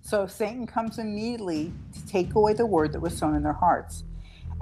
So 0.01 0.27
Satan 0.27 0.67
comes 0.67 0.99
immediately 0.99 1.73
to 1.93 2.07
take 2.07 2.35
away 2.35 2.55
the 2.55 2.67
word 2.67 2.93
that 2.93 3.01
was 3.01 3.17
sown 3.17 3.35
in 3.35 3.43
their 3.43 3.53
hearts. 3.53 4.05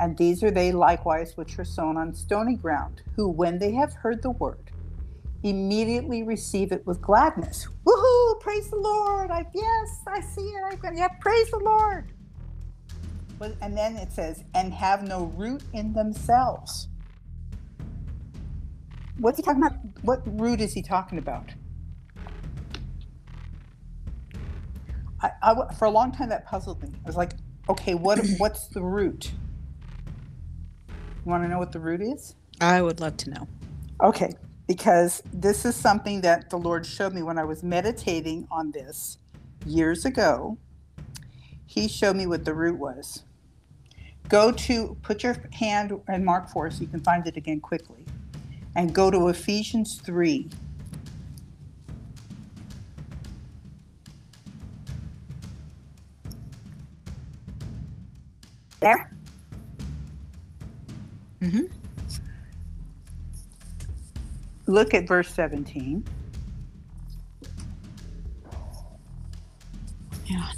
And 0.00 0.16
these 0.16 0.42
are 0.42 0.50
they 0.50 0.72
likewise 0.72 1.36
which 1.36 1.58
are 1.58 1.64
sown 1.64 1.96
on 1.96 2.14
stony 2.14 2.54
ground, 2.54 3.02
who, 3.16 3.28
when 3.28 3.58
they 3.58 3.72
have 3.72 3.92
heard 3.94 4.22
the 4.22 4.30
word, 4.30 4.70
immediately 5.42 6.22
receive 6.22 6.70
it 6.70 6.86
with 6.86 7.00
gladness. 7.00 7.66
Woohoo! 7.84 8.40
Praise 8.40 8.70
the 8.70 8.76
Lord! 8.76 9.30
I 9.30 9.44
yes, 9.54 10.02
I 10.06 10.20
see 10.20 10.42
it. 10.42 10.82
I 10.84 10.92
yeah, 10.94 11.08
praise 11.20 11.50
the 11.50 11.58
Lord. 11.58 12.12
And 13.60 13.76
then 13.76 13.96
it 13.96 14.12
says, 14.12 14.44
and 14.54 14.72
have 14.74 15.02
no 15.02 15.24
root 15.36 15.62
in 15.72 15.92
themselves. 15.92 16.88
What's 19.18 19.36
he 19.38 19.42
talking 19.42 19.62
about? 19.62 19.78
What 20.02 20.22
root 20.40 20.60
is 20.60 20.72
he 20.74 20.82
talking 20.82 21.18
about? 21.18 21.52
I, 25.20 25.30
I, 25.42 25.74
for 25.74 25.86
a 25.86 25.90
long 25.90 26.12
time 26.12 26.28
that 26.28 26.46
puzzled 26.46 26.82
me. 26.82 26.90
I 27.04 27.06
was 27.06 27.16
like, 27.16 27.32
okay, 27.68 27.94
what 27.94 28.24
what's 28.38 28.68
the 28.68 28.82
root? 28.82 29.32
You 31.24 31.30
want 31.30 31.44
to 31.44 31.48
know 31.48 31.58
what 31.58 31.72
the 31.72 31.80
root 31.80 32.00
is? 32.00 32.34
I 32.60 32.82
would 32.82 33.00
love 33.00 33.16
to 33.18 33.30
know. 33.30 33.48
Okay, 34.02 34.34
because 34.66 35.22
this 35.32 35.64
is 35.64 35.74
something 35.74 36.20
that 36.22 36.50
the 36.50 36.56
Lord 36.58 36.86
showed 36.86 37.12
me 37.12 37.22
when 37.22 37.38
I 37.38 37.44
was 37.44 37.62
meditating 37.62 38.46
on 38.50 38.72
this 38.72 39.18
years 39.66 40.04
ago. 40.04 40.58
He 41.66 41.88
showed 41.88 42.16
me 42.16 42.26
what 42.26 42.44
the 42.44 42.54
root 42.54 42.78
was. 42.78 43.24
Go 44.28 44.52
to 44.52 44.96
put 45.02 45.22
your 45.22 45.36
hand 45.52 45.92
in 46.08 46.24
Mark 46.24 46.50
4 46.50 46.70
so 46.70 46.80
you 46.82 46.86
can 46.86 47.00
find 47.00 47.26
it 47.26 47.36
again 47.36 47.60
quickly. 47.60 48.04
And 48.76 48.94
go 48.94 49.10
to 49.10 49.28
Ephesians 49.28 50.00
3 50.04 50.48
There? 58.80 59.10
Mm-hmm. 61.40 61.64
Look 64.66 64.94
at 64.94 65.08
verse 65.08 65.28
17. 65.30 66.04
Yeah. 70.26 70.52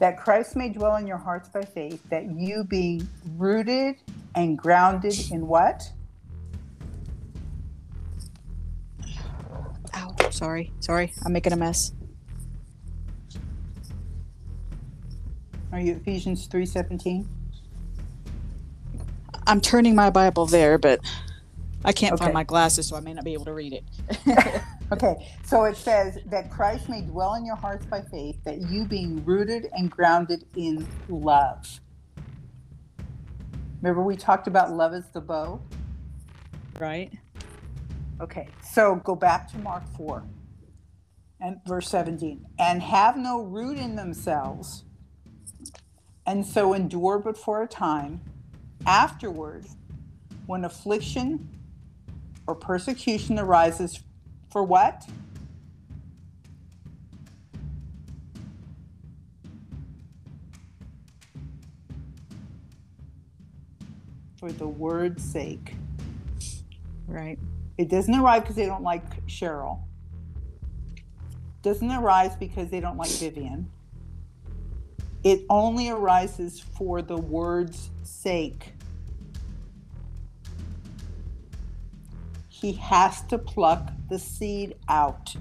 That 0.00 0.18
Christ 0.18 0.56
may 0.56 0.70
dwell 0.70 0.96
in 0.96 1.06
your 1.06 1.18
hearts 1.18 1.48
by 1.50 1.62
faith, 1.62 2.02
that 2.10 2.24
you 2.24 2.64
being 2.64 3.08
rooted 3.36 3.96
and 4.34 4.58
grounded 4.58 5.20
in 5.30 5.46
what? 5.46 5.82
Ow. 9.94 10.16
Sorry. 10.30 10.72
Sorry. 10.80 11.12
I'm 11.24 11.32
making 11.32 11.52
a 11.52 11.56
mess. 11.56 11.92
Are 15.72 15.80
you 15.80 15.92
Ephesians 15.96 16.48
3:17? 16.48 17.26
I'm 19.46 19.60
turning 19.60 19.94
my 19.94 20.10
Bible 20.10 20.46
there, 20.46 20.78
but 20.78 21.00
I 21.84 21.92
can't 21.92 22.14
Okay. 22.14 22.24
find 22.24 22.34
my 22.34 22.44
glasses, 22.44 22.88
so 22.88 22.96
I 22.96 23.00
may 23.00 23.14
not 23.14 23.24
be 23.24 23.34
able 23.34 23.46
to 23.46 23.54
read 23.54 23.74
it. 23.74 23.84
Okay, 24.92 25.32
so 25.44 25.64
it 25.64 25.76
says 25.76 26.18
that 26.26 26.50
Christ 26.50 26.88
may 26.88 27.02
dwell 27.02 27.34
in 27.34 27.44
your 27.44 27.56
hearts 27.56 27.86
by 27.86 28.02
faith, 28.02 28.36
that 28.44 28.62
you 28.62 28.84
being 28.84 29.24
rooted 29.24 29.68
and 29.72 29.90
grounded 29.90 30.44
in 30.56 30.86
love. 31.08 31.80
Remember, 33.80 34.02
we 34.02 34.16
talked 34.16 34.48
about 34.48 34.72
love 34.72 34.92
as 34.92 35.08
the 35.10 35.20
bow? 35.20 35.60
right? 36.80 37.12
Okay, 38.20 38.48
so 38.62 38.96
go 38.96 39.14
back 39.14 39.50
to 39.52 39.58
Mark 39.58 39.82
4 39.96 40.24
and 41.40 41.60
verse 41.66 41.88
17. 41.88 42.44
And 42.58 42.82
have 42.82 43.16
no 43.16 43.42
root 43.42 43.78
in 43.78 43.96
themselves, 43.96 44.84
and 46.26 46.44
so 46.44 46.72
endure 46.72 47.18
but 47.18 47.38
for 47.38 47.62
a 47.62 47.68
time. 47.68 48.20
Afterward, 48.86 49.66
when 50.46 50.64
affliction 50.64 51.48
or 52.46 52.54
persecution 52.54 53.38
arises, 53.38 54.00
for 54.50 54.64
what? 54.64 55.06
For 64.38 64.50
the 64.52 64.66
word's 64.66 65.22
sake. 65.22 65.74
Right. 67.06 67.38
It 67.78 67.88
doesn't 67.88 68.14
arise 68.14 68.42
because 68.42 68.56
they 68.56 68.66
don't 68.66 68.82
like 68.82 69.26
Cheryl. 69.26 69.80
Doesn't 71.62 71.90
arise 71.90 72.34
because 72.36 72.70
they 72.70 72.80
don't 72.80 72.96
like 72.96 73.10
Vivian. 73.10 73.70
It 75.22 75.44
only 75.50 75.90
arises 75.90 76.60
for 76.60 77.02
the 77.02 77.16
word's 77.16 77.90
sake. 78.02 78.72
He 82.60 82.72
has 82.72 83.22
to 83.22 83.38
pluck 83.38 83.90
the 84.10 84.18
seed 84.18 84.74
out. 84.86 85.34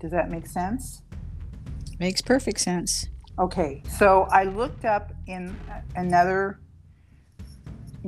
Does 0.00 0.10
that 0.10 0.30
make 0.30 0.46
sense? 0.46 1.00
Makes 1.98 2.20
perfect 2.20 2.60
sense. 2.60 3.08
Okay, 3.38 3.82
so 3.88 4.26
I 4.30 4.44
looked 4.44 4.84
up 4.84 5.14
in 5.26 5.56
another 5.96 6.60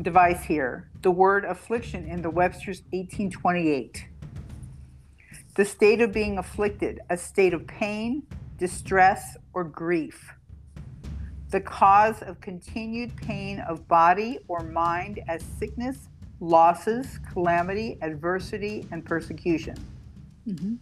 device 0.03 0.45
here 0.45 0.91
the 1.01 1.11
word 1.11 1.47
affliction 1.47 2.07
in 2.07 2.21
the 2.21 2.29
Webster's 2.29 2.83
1828. 2.91 4.09
The 5.55 5.65
state 5.65 6.03
of 6.03 6.13
being 6.13 6.37
afflicted, 6.37 7.01
a 7.09 7.17
state 7.17 7.55
of 7.55 7.67
pain, 7.67 8.25
distress, 8.59 9.39
or 9.55 9.65
grief. 9.65 10.33
The 11.57 11.63
cause 11.63 12.21
of 12.21 12.39
continued 12.43 13.17
pain 13.17 13.61
of 13.61 13.89
body 13.89 14.41
or 14.47 14.61
mind 14.61 15.21
as 15.27 15.43
sickness, 15.59 16.11
losses, 16.39 17.19
calamity, 17.33 17.97
adversity, 18.03 18.87
and 18.93 19.03
persecution. 19.03 19.75
Mm-hmm. 20.47 20.75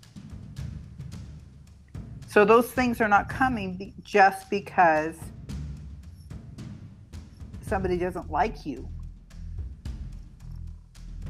So 2.27 2.45
those 2.45 2.73
things 2.73 3.01
are 3.01 3.07
not 3.07 3.29
coming 3.29 3.77
be- 3.77 3.95
just 4.03 4.51
because 4.51 5.15
somebody 7.63 7.97
doesn't 7.97 8.29
like 8.29 8.67
you. 8.67 8.89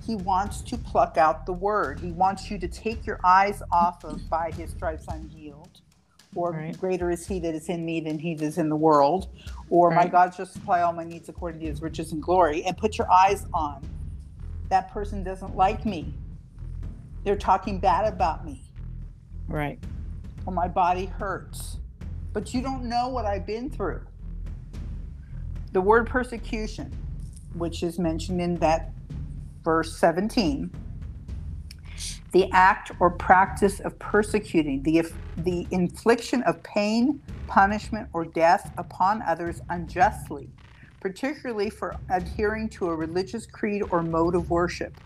He 0.07 0.17
wants 0.17 0.63
to 0.63 0.79
pluck 0.79 1.19
out 1.19 1.45
the 1.45 1.53
word. 1.53 2.01
He 2.01 2.13
wants 2.13 2.51
you 2.51 2.57
to 2.61 2.67
take 2.67 3.05
your 3.05 3.21
eyes 3.23 3.63
off 3.71 4.07
of 4.07 4.27
by 4.31 4.53
his 4.53 4.71
stripes 4.71 5.05
I'm 5.07 5.29
healed, 5.29 5.83
or 6.35 6.53
Right. 6.53 6.79
greater 6.79 7.11
is 7.11 7.27
he 7.27 7.39
that 7.41 7.55
is 7.55 7.69
in 7.69 7.85
me 7.85 8.01
than 8.01 8.19
he 8.19 8.35
that 8.35 8.45
is 8.45 8.59
in 8.59 8.69
the 8.69 8.77
world, 8.77 9.29
or 9.71 9.91
my 9.91 10.07
God 10.07 10.35
shall 10.35 10.47
supply 10.47 10.83
all 10.83 10.93
my 10.93 11.05
needs 11.05 11.29
according 11.29 11.61
to 11.61 11.67
his 11.67 11.81
riches 11.83 12.13
and 12.13 12.23
glory, 12.23 12.65
and 12.65 12.77
put 12.77 12.99
your 12.99 13.11
eyes 13.11 13.47
on 13.55 13.83
that 14.71 14.91
person 14.91 15.23
doesn't 15.23 15.55
like 15.55 15.85
me. 15.85 16.15
They're 17.23 17.37
talking 17.37 17.79
bad 17.79 18.13
about 18.13 18.45
me 18.45 18.63
Right. 19.49 19.79
or 20.47 20.53
my 20.53 20.69
body 20.69 21.07
hurts. 21.07 21.79
But 22.33 22.53
you 22.53 22.61
don't 22.63 22.85
know 22.85 23.09
what 23.09 23.25
I've 23.27 23.47
been 23.47 23.71
through. 23.71 24.01
The 25.73 25.81
word 25.81 26.09
persecution, 26.09 26.93
which 27.55 27.83
is 27.83 27.99
mentioned 27.99 28.41
in 28.41 28.57
that 28.57 28.93
verse 29.63 29.97
17, 29.97 30.71
the 32.35 32.51
act 32.53 32.91
or 33.01 33.11
practice 33.11 33.81
of 33.81 33.99
persecuting, 33.99 34.83
the, 34.83 35.11
the 35.39 35.67
infliction 35.71 36.43
of 36.43 36.63
pain, 36.63 37.23
punishment, 37.47 38.07
or 38.13 38.27
death 38.27 38.71
upon 38.77 39.23
others 39.23 39.63
unjustly, 39.71 40.51
particularly 41.01 41.71
for 41.71 41.97
adhering 42.11 42.69
to 42.69 42.89
a 42.89 42.95
religious 42.95 43.47
creed 43.47 43.83
or 43.91 44.03
mode 44.03 44.35
of 44.35 44.51
worship, 44.51 45.01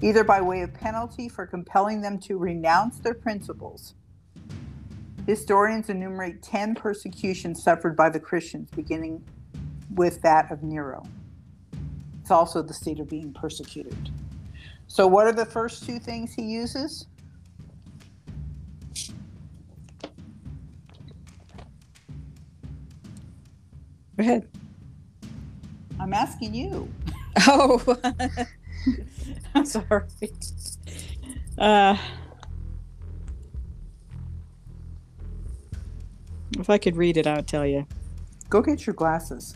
either 0.00 0.22
by 0.22 0.40
way 0.40 0.60
of 0.60 0.72
penalty 0.72 1.28
for 1.28 1.44
compelling 1.44 2.00
them 2.00 2.16
to 2.20 2.38
renounce 2.38 3.00
their 3.00 3.14
principles 3.14 3.94
Historians 5.26 5.90
enumerate 5.90 6.42
10 6.42 6.74
persecutions 6.74 7.62
suffered 7.62 7.96
by 7.96 8.08
the 8.08 8.18
Christians, 8.18 8.70
beginning 8.70 9.24
with 9.94 10.20
that 10.22 10.50
of 10.50 10.62
Nero. 10.62 11.04
It's 12.20 12.30
also 12.30 12.62
the 12.62 12.74
state 12.74 13.00
of 13.00 13.08
being 13.08 13.32
persecuted. 13.32 14.10
So, 14.90 15.06
what 15.06 15.24
are 15.28 15.32
the 15.32 15.46
first 15.46 15.86
two 15.86 16.00
things 16.00 16.34
he 16.34 16.42
uses? 16.42 17.06
Go 24.16 24.22
ahead. 24.24 24.48
I'm 26.00 26.12
asking 26.12 26.54
you. 26.54 26.88
Oh, 27.46 27.80
I'm 29.54 29.64
sorry. 29.64 30.02
Uh, 31.56 31.96
if 36.58 36.68
I 36.68 36.76
could 36.76 36.96
read 36.96 37.16
it, 37.16 37.28
I 37.28 37.36
would 37.36 37.46
tell 37.46 37.64
you. 37.64 37.86
Go 38.50 38.60
get 38.60 38.84
your 38.84 38.94
glasses. 38.94 39.54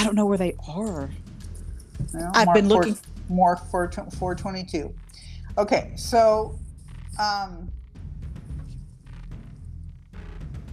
I 0.00 0.04
don't 0.04 0.16
know 0.16 0.26
where 0.26 0.36
they 0.36 0.54
are. 0.66 1.08
Well, 2.12 2.32
I've 2.34 2.52
been 2.52 2.68
looking- 2.68 2.98
Mark 3.28 3.70
4, 3.70 3.90
422. 3.90 4.94
Okay, 5.56 5.92
so 5.96 6.58
um, 7.18 7.70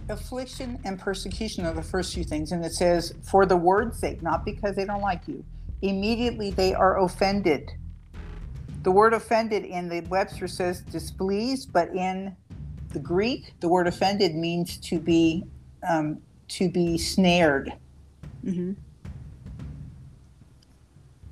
affliction 0.08 0.78
and 0.84 0.98
persecution 0.98 1.66
are 1.66 1.72
the 1.72 1.82
first 1.82 2.14
few 2.14 2.24
things. 2.24 2.52
And 2.52 2.64
it 2.64 2.72
says, 2.72 3.14
for 3.22 3.46
the 3.46 3.56
word's 3.56 3.98
sake, 3.98 4.22
not 4.22 4.44
because 4.44 4.76
they 4.76 4.84
don't 4.84 5.02
like 5.02 5.26
you. 5.26 5.44
Immediately 5.82 6.50
they 6.50 6.74
are 6.74 7.02
offended. 7.02 7.70
The 8.82 8.90
word 8.90 9.14
offended 9.14 9.64
in 9.64 9.88
the 9.88 10.00
Webster 10.02 10.46
says 10.46 10.80
displeased, 10.80 11.72
but 11.72 11.88
in 11.90 12.36
the 12.90 13.00
Greek, 13.00 13.52
the 13.60 13.68
word 13.68 13.88
offended 13.88 14.34
means 14.34 14.76
to 14.78 14.98
be 14.98 15.44
um, 15.88 16.18
to 16.48 16.70
be 16.70 16.96
snared. 16.96 17.72
Mm-hmm. 18.44 18.72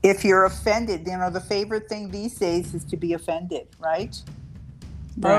If 0.04 0.22
you're 0.22 0.44
offended, 0.44 1.06
you 1.06 1.16
know, 1.16 1.30
the 1.30 1.40
favorite 1.40 1.88
thing 1.88 2.10
these 2.10 2.34
days 2.34 2.74
is 2.74 2.84
to 2.84 2.96
be 2.96 3.14
offended, 3.14 3.66
right? 3.78 4.14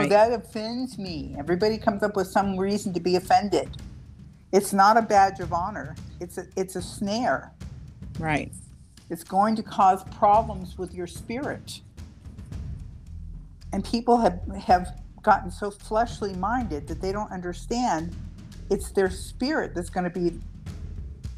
Oh, 0.05 0.09
that 0.09 0.33
offends 0.33 0.97
me. 0.97 1.35
Everybody 1.37 1.77
comes 1.77 2.01
up 2.01 2.15
with 2.15 2.27
some 2.27 2.57
reason 2.57 2.91
to 2.93 2.99
be 2.99 3.15
offended. 3.15 3.69
It's 4.51 4.73
not 4.73 4.97
a 4.97 5.03
badge 5.03 5.39
of 5.39 5.53
honor. 5.53 5.95
It's 6.19 6.39
a 6.39 6.47
it's 6.55 6.75
a 6.75 6.81
snare. 6.81 7.51
right. 8.19 8.51
It's 9.11 9.23
going 9.23 9.55
to 9.57 9.61
cause 9.63 10.03
problems 10.05 10.79
with 10.79 10.95
your 10.95 11.05
spirit. 11.05 11.81
And 13.71 13.85
people 13.85 14.17
have 14.17 14.39
have 14.59 14.99
gotten 15.21 15.51
so 15.51 15.69
fleshly 15.69 16.33
minded 16.33 16.87
that 16.87 17.01
they 17.01 17.11
don't 17.11 17.31
understand 17.31 18.15
it's 18.71 18.91
their 18.91 19.11
spirit 19.11 19.75
that's 19.75 19.91
going 19.91 20.05
to 20.05 20.09
be 20.09 20.39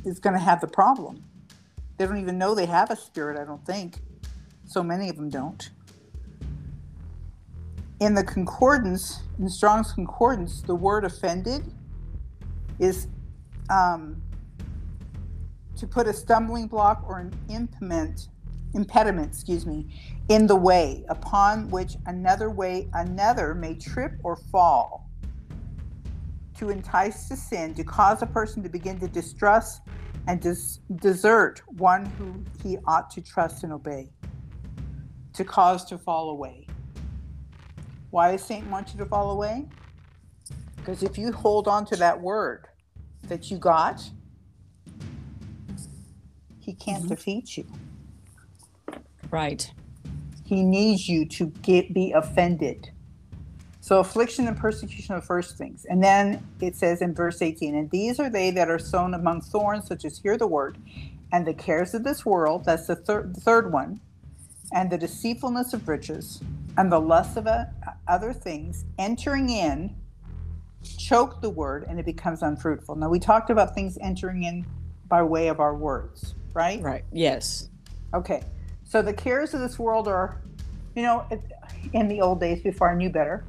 is 0.05 0.19
going 0.19 0.35
to 0.35 0.39
have 0.39 0.61
the 0.61 0.67
problem. 0.67 1.21
They 1.97 2.05
don't 2.05 2.17
even 2.17 2.37
know 2.37 2.53
they 2.53 2.65
have 2.65 2.91
a 2.91 2.95
spirit, 2.95 3.39
I 3.39 3.45
don't 3.45 3.65
think. 3.65 4.01
So 4.65 4.83
many 4.83 5.09
of 5.09 5.15
them 5.15 5.29
don't. 5.29 5.69
In 7.99 8.13
the 8.13 8.23
concordance, 8.23 9.23
in 9.39 9.49
Strong's 9.49 9.91
concordance, 9.91 10.61
the 10.61 10.75
word 10.75 11.03
offended 11.03 11.63
is 12.79 13.07
um, 13.71 14.21
to 15.77 15.87
put 15.87 16.07
a 16.07 16.13
stumbling 16.13 16.67
block 16.67 17.03
or 17.07 17.19
an 17.19 17.33
impediment, 17.49 18.27
impediment, 18.75 19.29
excuse 19.29 19.65
me, 19.65 19.87
in 20.29 20.45
the 20.45 20.55
way 20.55 21.03
upon 21.09 21.69
which 21.69 21.95
another 22.05 22.51
way 22.51 22.87
another 22.93 23.55
may 23.55 23.73
trip 23.73 24.13
or 24.23 24.35
fall. 24.35 25.09
To 26.57 26.69
entice 26.69 27.27
to 27.29 27.35
sin, 27.35 27.73
to 27.75 27.83
cause 27.83 28.21
a 28.21 28.25
person 28.25 28.61
to 28.63 28.69
begin 28.69 28.99
to 28.99 29.07
distrust 29.07 29.81
and 30.27 30.41
des- 30.41 30.79
desert 30.97 31.61
one 31.77 32.05
who 32.05 32.43
he 32.61 32.77
ought 32.85 33.09
to 33.11 33.21
trust 33.21 33.63
and 33.63 33.73
obey. 33.73 34.09
To 35.33 35.45
cause 35.45 35.85
to 35.85 35.97
fall 35.97 36.29
away. 36.31 36.67
Why 38.09 38.31
does 38.31 38.43
Satan 38.43 38.69
want 38.69 38.93
you 38.93 38.99
to 38.99 39.05
fall 39.05 39.31
away? 39.31 39.65
Because 40.77 41.03
if 41.03 41.17
you 41.17 41.31
hold 41.31 41.67
on 41.67 41.85
to 41.87 41.95
that 41.97 42.19
word 42.19 42.67
that 43.23 43.51
you 43.51 43.57
got, 43.57 44.09
he 46.59 46.73
can't 46.73 47.03
Mhm. 47.05 47.09
defeat 47.09 47.57
you. 47.57 47.65
Right. 49.29 49.71
He 50.45 50.63
needs 50.63 51.07
you 51.09 51.25
to 51.29 51.47
get 51.61 51.93
be 51.93 52.11
offended. 52.13 52.89
So 53.87 54.01
affliction 54.01 54.49
and 54.49 54.57
persecution 54.57 55.15
are 55.15 55.21
the 55.21 55.25
first 55.25 55.57
things. 55.57 55.85
And 55.85 56.03
then 56.03 56.45
it 56.59 56.75
says 56.75 57.01
in 57.01 57.15
verse 57.15 57.41
18, 57.41 57.73
and 57.73 57.89
these 57.89 58.19
are 58.19 58.29
they 58.29 58.51
that 58.51 58.69
are 58.69 58.77
sown 58.77 59.13
among 59.13 59.39
thorns, 59.39 59.87
such 59.87 60.03
as 60.03 60.17
hear 60.17 60.37
the 60.37 60.45
word, 60.45 60.77
and 61.31 61.47
the 61.47 61.53
cares 61.53 61.93
of 61.93 62.03
this 62.03 62.25
world, 62.25 62.65
that's 62.65 62.87
the 62.87 62.97
third, 62.97 63.33
the 63.33 63.39
third 63.39 63.71
one, 63.71 64.01
and 64.73 64.91
the 64.91 64.97
deceitfulness 64.97 65.71
of 65.71 65.87
riches, 65.87 66.41
and 66.77 66.91
the 66.91 66.99
lust 66.99 67.37
of 67.37 67.47
uh, 67.47 67.63
other 68.09 68.33
things, 68.33 68.83
entering 68.99 69.49
in, 69.49 69.95
choke 70.97 71.39
the 71.39 71.49
word, 71.49 71.85
and 71.87 71.97
it 71.97 72.05
becomes 72.05 72.41
unfruitful. 72.41 72.97
Now 72.97 73.07
we 73.07 73.19
talked 73.19 73.51
about 73.51 73.73
things 73.73 73.97
entering 74.01 74.43
in 74.43 74.65
by 75.07 75.23
way 75.23 75.47
of 75.47 75.61
our 75.61 75.73
words, 75.73 76.35
right? 76.53 76.81
Right. 76.81 77.05
Yes. 77.13 77.69
Okay, 78.13 78.43
so 78.83 79.01
the 79.01 79.13
cares 79.13 79.53
of 79.53 79.61
this 79.61 79.79
world 79.79 80.09
are, 80.09 80.41
you 80.93 81.03
know, 81.03 81.25
in 81.93 82.09
the 82.09 82.19
old 82.19 82.41
days 82.41 82.61
before 82.61 82.91
I 82.91 82.93
knew 82.93 83.09
better, 83.09 83.45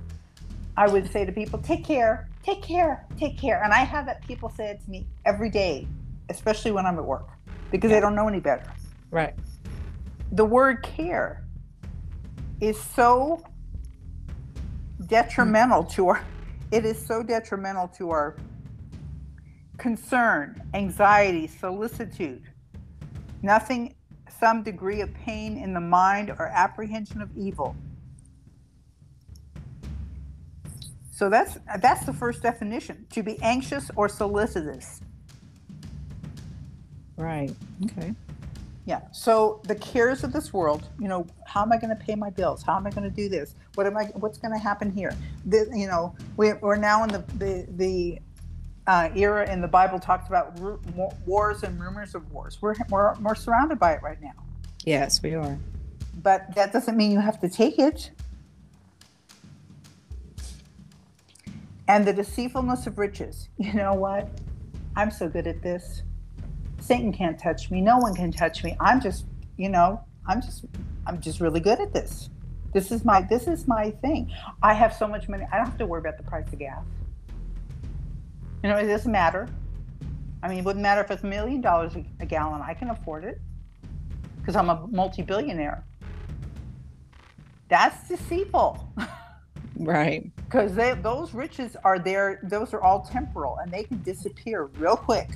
I 0.78 0.86
would 0.86 1.10
say 1.10 1.24
to 1.24 1.32
people, 1.32 1.58
take 1.58 1.84
care, 1.84 2.28
take 2.44 2.62
care, 2.62 3.04
take 3.18 3.36
care. 3.36 3.64
And 3.64 3.72
I 3.72 3.78
have 3.78 4.06
that 4.06 4.24
people 4.24 4.48
say 4.48 4.68
it 4.68 4.80
to 4.84 4.88
me 4.88 5.08
every 5.24 5.50
day, 5.50 5.88
especially 6.28 6.70
when 6.70 6.86
I'm 6.86 6.96
at 6.96 7.04
work, 7.04 7.30
because 7.72 7.90
they 7.90 7.98
don't 7.98 8.14
know 8.14 8.28
any 8.28 8.38
better. 8.38 8.72
Right. 9.10 9.34
The 10.30 10.44
word 10.44 10.84
care 10.84 11.44
is 12.60 12.80
so 12.80 13.42
detrimental 15.06 15.82
to 15.82 16.10
our, 16.10 16.24
it 16.70 16.84
is 16.84 17.04
so 17.04 17.24
detrimental 17.24 17.88
to 17.98 18.10
our 18.10 18.36
concern, 19.78 20.62
anxiety, 20.74 21.48
solicitude, 21.48 22.44
nothing, 23.42 23.96
some 24.38 24.62
degree 24.62 25.00
of 25.00 25.12
pain 25.12 25.58
in 25.58 25.74
the 25.74 25.80
mind 25.80 26.30
or 26.30 26.46
apprehension 26.46 27.20
of 27.20 27.36
evil. 27.36 27.74
So 31.18 31.28
that's 31.28 31.58
that's 31.80 32.06
the 32.06 32.12
first 32.12 32.42
definition: 32.42 33.04
to 33.10 33.24
be 33.24 33.42
anxious 33.42 33.90
or 33.96 34.08
solicitous. 34.08 35.00
Right. 37.16 37.50
Okay. 37.86 38.14
Yeah. 38.84 39.00
So 39.10 39.60
the 39.64 39.74
cares 39.74 40.22
of 40.22 40.32
this 40.32 40.52
world, 40.52 40.88
you 41.00 41.08
know, 41.08 41.26
how 41.44 41.62
am 41.62 41.72
I 41.72 41.76
going 41.76 41.90
to 41.90 41.96
pay 42.04 42.14
my 42.14 42.30
bills? 42.30 42.62
How 42.62 42.76
am 42.76 42.86
I 42.86 42.90
going 42.90 43.02
to 43.02 43.14
do 43.14 43.28
this? 43.28 43.56
What 43.74 43.88
am 43.88 43.96
I? 43.96 44.04
What's 44.14 44.38
going 44.38 44.52
to 44.52 44.60
happen 44.60 44.92
here? 44.92 45.12
The, 45.44 45.68
you 45.74 45.88
know, 45.88 46.14
we, 46.36 46.52
we're 46.52 46.76
now 46.76 47.02
in 47.02 47.08
the 47.08 47.24
the, 47.36 47.66
the 47.70 48.18
uh, 48.86 49.08
era 49.16 49.50
in 49.52 49.60
the 49.60 49.66
Bible 49.66 49.98
talks 49.98 50.28
about 50.28 50.56
ru- 50.60 50.80
wars 51.26 51.64
and 51.64 51.80
rumors 51.80 52.14
of 52.14 52.30
wars. 52.30 52.58
We're, 52.62 52.76
we're 52.90 53.14
we're 53.14 53.34
surrounded 53.34 53.80
by 53.80 53.94
it 53.94 54.02
right 54.04 54.22
now, 54.22 54.34
Yes, 54.86 55.20
we 55.20 55.34
are. 55.34 55.58
but 56.22 56.54
that 56.54 56.72
doesn't 56.72 56.96
mean 56.96 57.10
you 57.10 57.18
have 57.20 57.40
to 57.40 57.48
take 57.48 57.80
it. 57.80 58.12
And 61.88 62.06
the 62.06 62.12
deceitfulness 62.12 62.86
of 62.86 62.98
riches. 62.98 63.48
You 63.58 63.72
know 63.74 63.94
what? 63.94 64.28
I'm 64.96 65.10
so 65.10 65.28
good 65.28 65.46
at 65.46 65.62
this. 65.62 66.02
Satan 66.80 67.12
can't 67.12 67.38
touch 67.38 67.70
me. 67.70 67.80
No 67.80 67.98
one 67.98 68.14
can 68.14 68.30
touch 68.30 68.62
me. 68.62 68.76
I'm 68.80 69.00
just, 69.00 69.26
you 69.56 69.68
know, 69.68 70.00
I'm 70.26 70.40
just, 70.40 70.64
I'm 71.06 71.20
just 71.20 71.40
really 71.40 71.60
good 71.60 71.80
at 71.80 71.92
this. 71.92 72.30
This 72.72 72.92
is 72.92 73.04
my, 73.04 73.22
this 73.22 73.46
is 73.46 73.66
my 73.66 73.90
thing. 74.02 74.30
I 74.62 74.74
have 74.74 74.92
so 74.92 75.06
much 75.08 75.28
money. 75.28 75.46
I 75.52 75.56
don't 75.56 75.66
have 75.66 75.78
to 75.78 75.86
worry 75.86 76.00
about 76.00 76.18
the 76.18 76.22
price 76.24 76.46
of 76.52 76.58
gas. 76.58 76.84
You 78.62 78.70
know, 78.70 78.76
it 78.76 78.86
doesn't 78.86 79.10
matter. 79.10 79.48
I 80.42 80.48
mean, 80.48 80.58
it 80.58 80.64
wouldn't 80.64 80.82
matter 80.82 81.00
if 81.00 81.10
it's 81.10 81.22
a 81.22 81.26
million 81.26 81.60
dollars 81.60 81.94
a- 81.96 82.26
gallon. 82.26 82.60
I 82.62 82.74
can 82.74 82.90
afford 82.90 83.24
it 83.24 83.40
because 84.38 84.56
I'm 84.56 84.68
a 84.68 84.86
multi-billionaire. 84.88 85.84
That's 87.68 88.08
deceitful. 88.08 88.92
Right. 89.78 90.30
because 90.36 90.74
those 91.02 91.32
riches 91.34 91.76
are 91.84 91.98
there 91.98 92.40
those 92.42 92.74
are 92.74 92.82
all 92.82 93.00
temporal 93.02 93.58
and 93.58 93.70
they 93.70 93.84
can 93.84 94.02
disappear 94.02 94.64
real 94.78 94.96
quick 94.96 95.30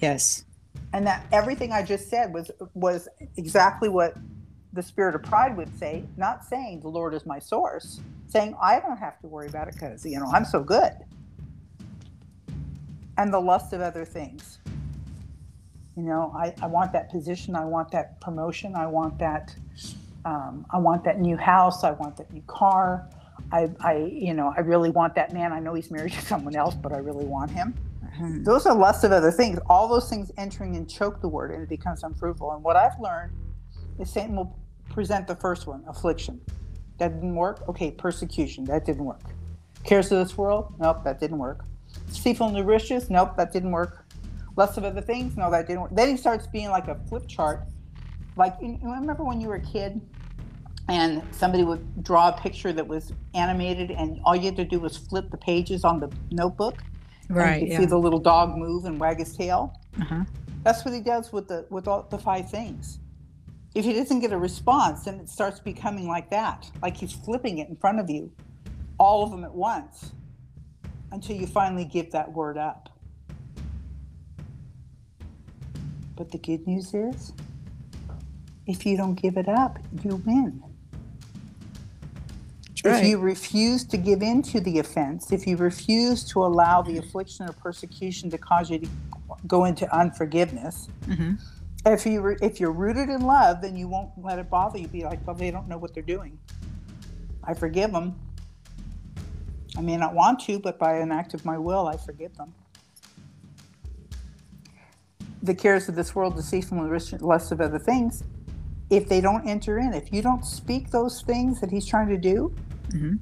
Yes. 0.00 0.44
and 0.92 1.06
that 1.06 1.26
everything 1.32 1.72
i 1.72 1.82
just 1.82 2.08
said 2.10 2.32
was 2.34 2.50
was 2.74 3.08
exactly 3.36 3.88
what 3.88 4.14
the 4.74 4.82
spirit 4.82 5.14
of 5.14 5.22
pride 5.22 5.56
would 5.56 5.76
say 5.78 6.04
not 6.16 6.44
saying 6.44 6.80
the 6.80 6.88
lord 6.88 7.14
is 7.14 7.24
my 7.24 7.38
source 7.38 8.00
saying 8.28 8.54
i 8.60 8.78
don't 8.78 8.98
have 8.98 9.18
to 9.20 9.26
worry 9.26 9.48
about 9.48 9.68
it 9.68 9.74
because 9.74 10.04
you 10.04 10.18
know 10.20 10.26
i'm 10.32 10.44
so 10.44 10.62
good 10.62 10.92
and 13.16 13.32
the 13.32 13.40
lust 13.40 13.72
of 13.72 13.80
other 13.80 14.04
things 14.04 14.58
you 15.96 16.02
know 16.02 16.32
i, 16.36 16.54
I 16.62 16.66
want 16.66 16.92
that 16.92 17.10
position 17.10 17.56
i 17.56 17.64
want 17.64 17.90
that 17.92 18.20
promotion 18.20 18.74
i 18.76 18.86
want 18.86 19.18
that 19.18 19.54
um, 20.24 20.66
i 20.70 20.78
want 20.78 21.04
that 21.04 21.20
new 21.20 21.36
house 21.36 21.84
i 21.84 21.92
want 21.92 22.16
that 22.18 22.30
new 22.32 22.42
car 22.46 23.08
I, 23.52 23.70
I 23.80 23.96
you 23.96 24.34
know 24.34 24.52
i 24.56 24.60
really 24.60 24.90
want 24.90 25.14
that 25.14 25.32
man 25.32 25.52
i 25.52 25.60
know 25.60 25.74
he's 25.74 25.90
married 25.90 26.12
to 26.12 26.20
someone 26.22 26.56
else 26.56 26.74
but 26.74 26.92
i 26.92 26.98
really 26.98 27.24
want 27.24 27.50
him 27.50 27.74
Mhm. 28.18 28.44
those 28.44 28.66
are 28.66 28.74
lust 28.74 29.04
of 29.04 29.12
other 29.12 29.30
things. 29.30 29.58
All 29.68 29.86
those 29.86 30.08
things 30.10 30.32
entering 30.36 30.76
and 30.76 30.88
choke 30.90 31.20
the 31.20 31.28
word, 31.28 31.52
and 31.52 31.62
it 31.62 31.68
becomes 31.68 32.02
unfruitful. 32.02 32.50
And 32.52 32.64
what 32.64 32.74
I've 32.76 32.98
learned 32.98 33.32
is 34.00 34.10
Satan 34.10 34.34
will 34.34 34.56
present 34.90 35.26
the 35.28 35.36
first 35.36 35.66
one, 35.66 35.84
affliction. 35.86 36.40
That 36.98 37.14
didn't 37.14 37.36
work. 37.36 37.68
Okay, 37.68 37.90
persecution. 37.92 38.64
That 38.64 38.84
didn't 38.84 39.04
work. 39.04 39.20
Cares 39.84 40.10
of 40.10 40.18
this 40.26 40.36
world? 40.36 40.74
Nope, 40.80 41.04
that 41.04 41.20
didn't 41.20 41.38
work. 41.38 41.64
Deceitful 42.08 42.48
and 42.48 42.66
riches? 42.66 43.08
Nope, 43.08 43.36
that 43.36 43.52
didn't 43.52 43.70
work. 43.70 44.04
Lust 44.56 44.76
of 44.78 44.84
other 44.84 45.00
things? 45.00 45.36
No, 45.36 45.48
that 45.52 45.68
didn't 45.68 45.82
work. 45.82 45.94
Then 45.94 46.08
he 46.08 46.16
starts 46.16 46.46
being 46.48 46.70
like 46.70 46.88
a 46.88 46.96
flip 47.08 47.28
chart. 47.28 47.62
Like, 48.36 48.56
you 48.60 48.78
remember 48.82 49.22
when 49.22 49.40
you 49.40 49.48
were 49.48 49.56
a 49.56 49.60
kid 49.64 50.00
and 50.88 51.22
somebody 51.32 51.64
would 51.64 52.02
draw 52.02 52.28
a 52.28 52.32
picture 52.40 52.72
that 52.72 52.86
was 52.86 53.12
animated 53.34 53.90
and 53.90 54.20
all 54.24 54.34
you 54.34 54.44
had 54.46 54.56
to 54.56 54.64
do 54.64 54.80
was 54.80 54.96
flip 54.96 55.30
the 55.30 55.36
pages 55.36 55.84
on 55.84 56.00
the 56.00 56.10
notebook? 56.30 56.82
Right. 57.28 57.62
you 57.62 57.68
Yeah. 57.68 57.78
see 57.80 57.84
the 57.86 57.98
little 57.98 58.18
dog 58.18 58.56
move 58.56 58.84
and 58.86 58.98
wag 58.98 59.18
his 59.18 59.36
tail? 59.36 59.78
uh-huh. 60.00 60.24
That's 60.64 60.84
what 60.84 60.92
he 60.92 61.00
does 61.00 61.32
with 61.32 61.46
the 61.48 61.66
with 61.70 61.86
all 61.86 62.06
the 62.10 62.18
five 62.18 62.50
things. 62.50 62.98
If 63.74 63.84
he 63.84 63.92
doesn't 63.92 64.20
get 64.20 64.32
a 64.32 64.38
response, 64.38 65.04
then 65.04 65.20
it 65.20 65.28
starts 65.28 65.60
becoming 65.60 66.08
like 66.08 66.30
that, 66.30 66.68
like 66.82 66.96
he's 66.96 67.12
flipping 67.12 67.58
it 67.58 67.68
in 67.68 67.76
front 67.76 68.00
of 68.00 68.10
you, 68.10 68.32
all 68.98 69.22
of 69.22 69.30
them 69.30 69.44
at 69.44 69.54
once, 69.54 70.12
until 71.12 71.36
you 71.36 71.46
finally 71.46 71.84
give 71.84 72.10
that 72.12 72.32
word 72.32 72.58
up. 72.58 72.88
But 76.16 76.32
the 76.32 76.38
good 76.38 76.66
news 76.66 76.92
is, 76.92 77.32
if 78.66 78.84
you 78.84 78.96
don't 78.96 79.14
give 79.14 79.36
it 79.36 79.48
up, 79.48 79.78
you 80.02 80.16
win. 80.26 80.62
That's 82.88 83.00
If 83.00 83.04
right. 83.04 83.10
you 83.10 83.18
refuse 83.18 83.84
to 83.84 83.96
give 83.98 84.22
in 84.22 84.40
to 84.44 84.60
the 84.60 84.78
offense, 84.78 85.30
if 85.30 85.46
you 85.46 85.56
refuse 85.56 86.24
to 86.30 86.42
allow 86.44 86.80
the 86.80 86.96
affliction 86.98 87.46
or 87.48 87.52
persecution 87.52 88.30
to 88.30 88.38
cause 88.38 88.70
you 88.70 88.78
to 88.78 88.88
go 89.46 89.64
into 89.66 89.92
unforgiveness, 89.94 90.88
hmm 91.06 91.32
if 91.86 92.04
you 92.04 92.20
re- 92.20 92.36
if 92.42 92.60
you're 92.60 92.72
rooted 92.72 93.08
in 93.08 93.22
love, 93.22 93.62
then 93.62 93.74
you 93.76 93.88
won't 93.88 94.10
let 94.18 94.38
it 94.38 94.50
bother 94.50 94.78
you. 94.78 94.88
Be 94.88 95.04
like, 95.04 95.24
well, 95.26 95.36
they 95.36 95.50
don't 95.50 95.68
know 95.68 95.78
what 95.78 95.94
they're 95.94 96.02
doing. 96.02 96.36
I 97.44 97.54
forgive 97.54 97.92
them. 97.92 98.18
I 99.76 99.80
may 99.80 99.96
not 99.96 100.12
want 100.12 100.40
to, 100.40 100.58
but 100.58 100.78
by 100.78 100.96
an 100.98 101.12
act 101.12 101.34
of 101.34 101.44
my 101.46 101.56
will, 101.56 101.86
I 101.86 101.96
forgive 101.96 102.36
them. 102.36 102.52
The 105.42 105.54
cares 105.54 105.88
of 105.88 105.94
this 105.94 106.14
world, 106.14 106.34
deceitful 106.36 106.78
and 106.78 106.90
rich- 106.90 107.12
lust 107.20 107.52
of 107.52 107.60
other 107.60 107.78
things, 107.78 108.24
if 108.90 109.08
they 109.08 109.20
don't 109.20 109.46
enter 109.48 109.78
in, 109.78 109.94
if 109.94 110.12
you 110.12 110.20
don't 110.20 110.44
speak 110.44 110.90
those 110.90 111.22
things 111.22 111.60
that 111.60 111.70
he's 111.70 111.86
trying 111.86 112.08
to 112.08 112.18
do, 112.18 112.52
hmm 112.90 113.16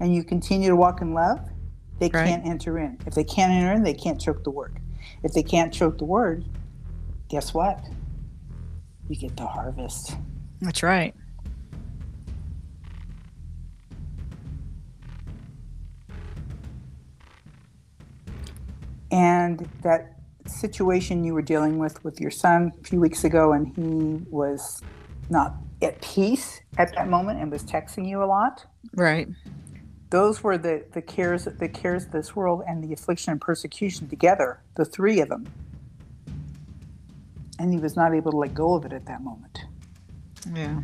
and 0.00 0.12
you 0.14 0.24
continue 0.24 0.68
to 0.68 0.74
walk 0.74 1.00
in 1.00 1.14
love, 1.14 1.38
they 2.00 2.08
Right. 2.08 2.26
can't 2.26 2.44
enter 2.44 2.76
in. 2.78 2.98
If 3.06 3.14
they 3.14 3.22
can't 3.22 3.52
enter 3.52 3.72
in, 3.72 3.84
they 3.84 3.94
can't 3.94 4.20
choke 4.20 4.42
the 4.42 4.50
word. 4.50 4.80
If 5.22 5.32
they 5.32 5.44
can't 5.44 5.72
choke 5.72 5.98
the 5.98 6.04
word, 6.04 6.44
guess 7.28 7.54
what? 7.54 7.78
You 9.08 9.14
get 9.16 9.36
the 9.36 9.46
harvest. 9.46 10.16
That's 10.60 10.82
right. 10.82 11.14
And 19.10 19.68
that 19.82 20.16
situation 20.46 21.22
you 21.24 21.34
were 21.34 21.42
dealing 21.42 21.78
with 21.78 22.02
with 22.04 22.20
your 22.20 22.30
son 22.30 22.72
a 22.80 22.84
few 22.84 23.00
weeks 23.00 23.24
ago, 23.24 23.52
and 23.52 23.68
he 23.68 24.24
was 24.30 24.82
not 25.30 25.54
at 25.82 26.00
peace 26.00 26.60
at 26.78 26.94
that 26.94 27.08
moment 27.08 27.40
and 27.40 27.50
was 27.50 27.62
texting 27.64 28.08
you 28.08 28.22
a 28.22 28.26
lot. 28.26 28.64
Right. 28.94 29.28
Those 30.10 30.42
were 30.42 30.58
the, 30.58 30.84
the 30.92 31.00
cares 31.00 31.44
the 31.44 31.68
cares 31.68 32.04
of 32.04 32.12
this 32.12 32.36
world 32.36 32.62
and 32.68 32.84
the 32.84 32.92
affliction 32.92 33.32
and 33.32 33.40
persecution 33.40 34.08
together, 34.08 34.60
the 34.74 34.84
three 34.84 35.20
of 35.20 35.28
them. 35.28 35.46
And 37.58 37.72
he 37.72 37.78
was 37.78 37.96
not 37.96 38.14
able 38.14 38.30
to 38.32 38.36
let 38.36 38.54
go 38.54 38.74
of 38.74 38.84
it 38.84 38.92
at 38.92 39.06
that 39.06 39.22
moment. 39.22 39.60
Yeah. 40.54 40.80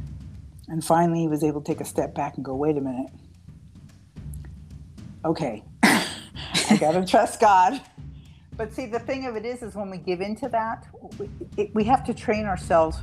And 0.68 0.84
finally, 0.84 1.20
he 1.20 1.28
was 1.28 1.42
able 1.42 1.60
to 1.60 1.66
take 1.66 1.80
a 1.80 1.84
step 1.84 2.14
back 2.14 2.36
and 2.36 2.44
go, 2.44 2.54
wait 2.54 2.76
a 2.76 2.80
minute. 2.80 3.10
Okay, 5.24 5.64
I 5.82 6.76
got 6.78 6.92
to 6.92 7.04
trust 7.06 7.40
God. 7.40 7.80
But 8.56 8.72
see, 8.72 8.86
the 8.86 8.98
thing 8.98 9.26
of 9.26 9.36
it 9.36 9.44
is, 9.44 9.62
is 9.62 9.74
when 9.74 9.90
we 9.90 9.98
give 9.98 10.20
into 10.20 10.48
that, 10.48 10.86
we, 11.18 11.28
it, 11.56 11.74
we 11.74 11.84
have 11.84 12.04
to 12.04 12.14
train 12.14 12.44
ourselves, 12.44 12.98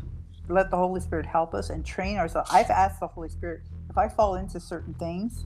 let 0.47 0.69
the 0.69 0.77
Holy 0.77 1.01
Spirit 1.01 1.25
help 1.25 1.53
us 1.53 1.69
and 1.69 1.85
train 1.85 2.17
ourselves. 2.17 2.49
I've 2.51 2.69
asked 2.69 2.99
the 2.99 3.07
Holy 3.07 3.29
Spirit, 3.29 3.61
if 3.89 3.97
I 3.97 4.07
fall 4.07 4.35
into 4.35 4.59
certain 4.59 4.93
things, 4.95 5.45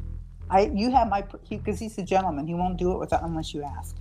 I 0.50 0.72
you 0.74 0.92
have 0.92 1.10
my, 1.10 1.24
because 1.50 1.80
he's 1.80 1.98
a 1.98 2.04
gentleman, 2.04 2.48
he 2.48 2.54
won't 2.54 2.78
do 2.78 2.92
it 2.92 3.00
without, 3.00 3.24
unless 3.24 3.54
you 3.54 3.64
ask. 3.64 3.96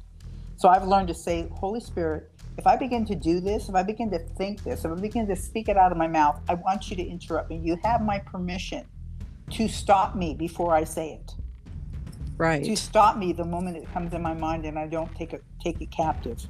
So 0.57 0.69
I've 0.69 0.87
learned 0.87 1.09
to 1.09 1.15
say, 1.15 1.49
Holy 1.53 1.81
Spirit, 1.81 2.31
if 2.57 2.67
I 2.67 2.75
begin 2.75 3.05
to 3.07 3.15
do 3.15 3.39
this, 3.39 3.69
if 3.69 3.75
I 3.77 3.85
begin 3.85 4.11
to 4.11 4.19
think 4.19 4.65
this, 4.65 4.85
if 4.85 4.91
I 4.91 4.95
begin 4.95 5.29
to 5.29 5.37
speak 5.37 5.69
it 5.69 5.77
out 5.77 5.93
of 5.93 5.99
my 5.99 6.09
mouth, 6.09 6.41
I 6.49 6.55
want 6.55 6.91
you 6.91 6.97
to 6.97 7.07
interrupt 7.07 7.51
me. 7.51 7.61
You 7.63 7.79
have 7.85 8.03
my 8.03 8.19
permission 8.19 8.85
to 9.51 9.69
stop 9.69 10.17
me 10.17 10.35
before 10.35 10.75
I 10.75 10.85
say 10.85 11.13
it. 11.13 11.35
Right. 12.37 12.65
To 12.65 12.77
stop 12.77 13.17
me 13.17 13.33
the 13.33 13.45
moment 13.45 13.77
it 13.77 13.93
comes 13.93 14.13
in 14.13 14.23
my 14.23 14.35
mind 14.35 14.65
and 14.65 14.79
I 14.79 14.87
don't 14.87 15.15
take 15.15 15.33
it 15.33 15.43
take 15.63 15.81
it 15.81 15.91
captive. 15.91 16.45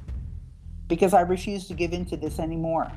Because 0.87 1.13
I 1.13 1.21
refuse 1.21 1.67
to 1.67 1.73
give 1.75 1.93
in 1.93 2.05
to 2.05 2.17
this 2.17 2.39
anymore. 2.39 2.91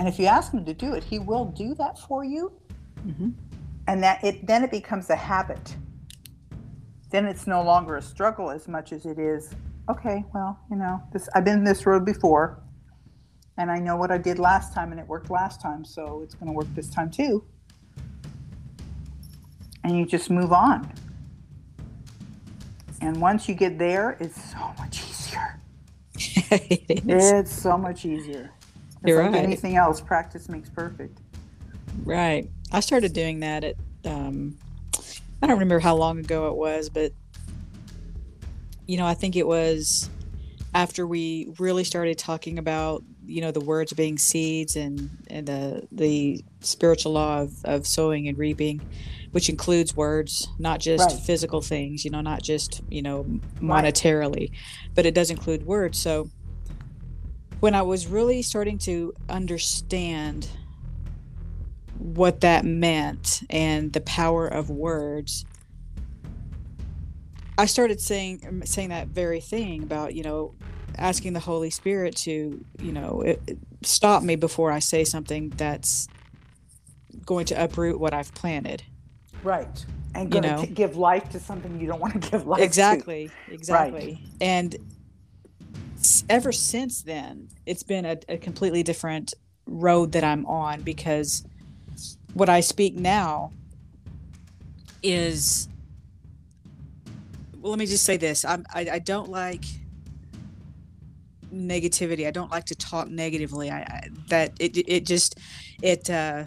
And 0.00 0.08
if 0.08 0.18
you 0.18 0.24
ask 0.24 0.50
him 0.50 0.64
to 0.64 0.72
do 0.72 0.94
it, 0.94 1.04
he 1.04 1.18
will 1.18 1.44
do 1.44 1.74
that 1.74 1.98
for 1.98 2.24
you. 2.24 2.50
hmm 3.02 3.32
And 3.86 4.02
that 4.02 4.24
it 4.24 4.46
then 4.46 4.64
it 4.64 4.70
becomes 4.70 5.10
a 5.10 5.14
habit. 5.14 5.76
Then 7.10 7.26
it's 7.26 7.46
no 7.46 7.62
longer 7.62 7.96
a 7.96 8.02
struggle 8.02 8.50
as 8.50 8.66
much 8.66 8.92
as 8.92 9.04
it 9.04 9.18
is, 9.18 9.54
okay, 9.90 10.24
well, 10.32 10.58
you 10.70 10.76
know, 10.76 11.02
this 11.12 11.28
I've 11.34 11.44
been 11.44 11.64
this 11.64 11.84
road 11.84 12.06
before 12.06 12.62
and 13.58 13.70
I 13.70 13.76
know 13.76 13.98
what 13.98 14.10
I 14.10 14.16
did 14.16 14.38
last 14.38 14.72
time 14.72 14.90
and 14.90 14.98
it 14.98 15.06
worked 15.06 15.28
last 15.30 15.60
time, 15.60 15.84
so 15.84 16.22
it's 16.22 16.34
gonna 16.34 16.54
work 16.54 16.68
this 16.74 16.88
time 16.88 17.10
too. 17.10 17.44
And 19.84 19.98
you 19.98 20.06
just 20.06 20.30
move 20.30 20.50
on. 20.50 20.90
And 23.02 23.20
once 23.20 23.50
you 23.50 23.54
get 23.54 23.78
there, 23.78 24.16
it's 24.18 24.50
so 24.50 24.72
much 24.78 25.02
easier. 25.10 25.60
it. 26.16 27.04
It's 27.06 27.52
so 27.52 27.76
much 27.76 28.06
easier. 28.06 28.50
It's 29.02 29.08
You're 29.08 29.22
like 29.22 29.32
right. 29.32 29.44
anything 29.44 29.76
else, 29.76 30.00
practice 30.00 30.48
makes 30.48 30.68
perfect. 30.68 31.18
Right. 32.04 32.48
I 32.72 32.80
started 32.80 33.12
doing 33.12 33.40
that 33.40 33.64
at 33.64 33.76
um 34.04 34.56
I 35.42 35.46
don't 35.46 35.58
remember 35.58 35.78
how 35.80 35.96
long 35.96 36.18
ago 36.18 36.48
it 36.48 36.56
was, 36.56 36.90
but 36.90 37.12
you 38.86 38.96
know, 38.96 39.06
I 39.06 39.14
think 39.14 39.36
it 39.36 39.46
was 39.46 40.10
after 40.74 41.06
we 41.06 41.52
really 41.58 41.84
started 41.84 42.18
talking 42.18 42.58
about, 42.58 43.02
you 43.24 43.40
know, 43.40 43.50
the 43.50 43.60
words 43.60 43.92
being 43.92 44.18
seeds 44.18 44.76
and 44.76 45.10
and 45.28 45.46
the 45.46 45.86
the 45.92 46.44
spiritual 46.60 47.12
law 47.12 47.40
of, 47.42 47.52
of 47.64 47.86
sowing 47.86 48.28
and 48.28 48.36
reaping, 48.36 48.82
which 49.32 49.48
includes 49.48 49.96
words, 49.96 50.46
not 50.58 50.80
just 50.80 51.08
Right. 51.08 51.20
physical 51.24 51.62
things, 51.62 52.04
you 52.04 52.10
know, 52.10 52.20
not 52.20 52.42
just, 52.42 52.82
you 52.90 53.02
know, 53.02 53.24
Right. 53.62 53.84
monetarily, 53.84 54.50
but 54.94 55.06
it 55.06 55.14
does 55.14 55.30
include 55.30 55.64
words. 55.64 55.98
So 55.98 56.28
when 57.60 57.74
I 57.74 57.82
was 57.82 58.06
really 58.06 58.42
starting 58.42 58.78
to 58.78 59.14
understand 59.28 60.48
what 61.98 62.40
that 62.40 62.64
meant 62.64 63.42
and 63.50 63.92
the 63.92 64.00
power 64.00 64.46
of 64.48 64.70
words 64.70 65.44
i 67.58 67.66
started 67.66 68.00
saying 68.00 68.62
saying 68.64 68.88
that 68.88 69.08
very 69.08 69.38
thing 69.38 69.82
about 69.82 70.14
you 70.14 70.22
know 70.22 70.54
asking 70.96 71.34
the 71.34 71.40
holy 71.40 71.68
spirit 71.68 72.16
to 72.16 72.64
you 72.80 72.92
know 72.92 73.20
it, 73.20 73.42
it- 73.46 73.58
stop 73.82 74.22
me 74.22 74.34
before 74.34 74.72
i 74.72 74.78
say 74.78 75.04
something 75.04 75.50
that's 75.50 76.08
going 77.26 77.44
to 77.44 77.62
uproot 77.62 78.00
what 78.00 78.14
i've 78.14 78.32
planted 78.34 78.82
Right. 79.42 79.84
And 80.14 80.34
You 80.34 80.40
know. 80.42 80.66
give 80.74 80.96
life 80.96 81.30
to 81.30 81.40
something 81.40 81.80
you 81.80 81.86
don't 81.86 82.00
want 82.00 82.22
to 82.22 82.30
give 82.30 82.46
life 82.46 82.58
to. 82.60 82.64
exactly 82.64 83.30
exactly 83.50 84.22
and 84.40 84.74
s- 84.74 84.80
ever 86.28 86.52
since 86.52 87.02
then 87.02 87.48
it's 87.66 87.82
been 87.82 88.04
a, 88.04 88.16
a 88.28 88.38
completely 88.38 88.82
different 88.82 89.34
road 89.66 90.12
that 90.12 90.24
i'm 90.24 90.46
on 90.46 90.80
because 90.82 91.44
what 92.34 92.48
i 92.48 92.60
speak 92.60 92.94
now 92.94 93.52
is 95.02 95.68
well 97.58 97.70
let 97.70 97.78
me 97.78 97.86
just 97.86 98.04
say 98.04 98.16
this 98.16 98.44
I'm, 98.44 98.64
I, 98.72 98.88
I 98.92 98.98
don't 98.98 99.30
like 99.30 99.64
negativity 101.52 102.26
i 102.26 102.30
don't 102.30 102.50
like 102.50 102.64
to 102.66 102.74
talk 102.74 103.08
negatively 103.08 103.70
i, 103.70 103.80
I 103.80 104.08
that 104.28 104.52
it, 104.60 104.76
it 104.88 105.04
just 105.06 105.38
it 105.82 106.08
uh 106.08 106.44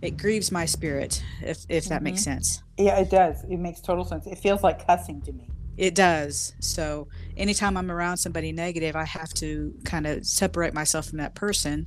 it 0.00 0.16
grieves 0.16 0.52
my 0.52 0.64
spirit 0.64 1.22
if 1.42 1.64
if 1.68 1.86
that 1.86 2.02
makes 2.02 2.22
sense 2.22 2.62
Yeah, 2.78 2.96
it 3.00 3.10
does. 3.10 3.42
It 3.44 3.58
makes 3.58 3.80
total 3.80 4.04
sense. 4.04 4.26
It 4.26 4.38
feels 4.38 4.62
like 4.62 4.86
cussing 4.86 5.20
to 5.22 5.32
me. 5.32 5.50
It 5.78 5.94
does. 5.94 6.54
So 6.60 7.08
anytime 7.36 7.76
I'm 7.76 7.90
around 7.90 8.18
somebody 8.18 8.52
negative, 8.52 8.96
I 8.96 9.04
have 9.04 9.32
to 9.34 9.72
kind 9.84 10.06
of 10.06 10.26
separate 10.26 10.74
myself 10.74 11.06
from 11.08 11.18
that 11.18 11.34
person. 11.34 11.86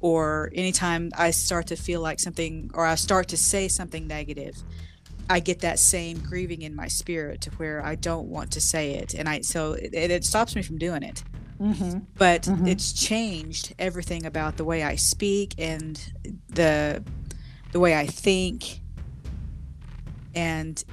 Or 0.00 0.50
anytime 0.54 1.10
I 1.16 1.30
start 1.30 1.66
to 1.68 1.76
feel 1.76 2.00
like 2.00 2.18
something, 2.18 2.70
or 2.74 2.84
I 2.86 2.94
start 2.96 3.28
to 3.28 3.36
say 3.36 3.68
something 3.68 4.06
negative, 4.06 4.56
I 5.28 5.40
get 5.40 5.60
that 5.60 5.78
same 5.78 6.18
grieving 6.18 6.62
in 6.62 6.74
my 6.74 6.88
spirit 6.88 7.40
to 7.42 7.50
where 7.52 7.84
I 7.84 7.94
don't 7.96 8.28
want 8.28 8.52
to 8.52 8.60
say 8.60 8.94
it, 8.94 9.12
and 9.14 9.28
I 9.28 9.40
so 9.40 9.72
it, 9.72 9.92
it 9.94 10.24
stops 10.24 10.54
me 10.56 10.62
from 10.62 10.78
doing 10.78 11.02
it. 11.02 11.22
Mm-hmm. 11.60 12.00
but 12.18 12.42
Mhm. 12.42 12.68
it's 12.68 12.92
changed 12.92 13.74
everything 13.78 14.26
about 14.26 14.58
the 14.58 14.64
way 14.64 14.82
I 14.82 14.96
speak 14.96 15.54
and 15.56 15.98
the 16.50 17.02
the 17.72 17.80
way 17.80 17.96
I 17.98 18.06
think 18.06 18.80
and 20.34 20.84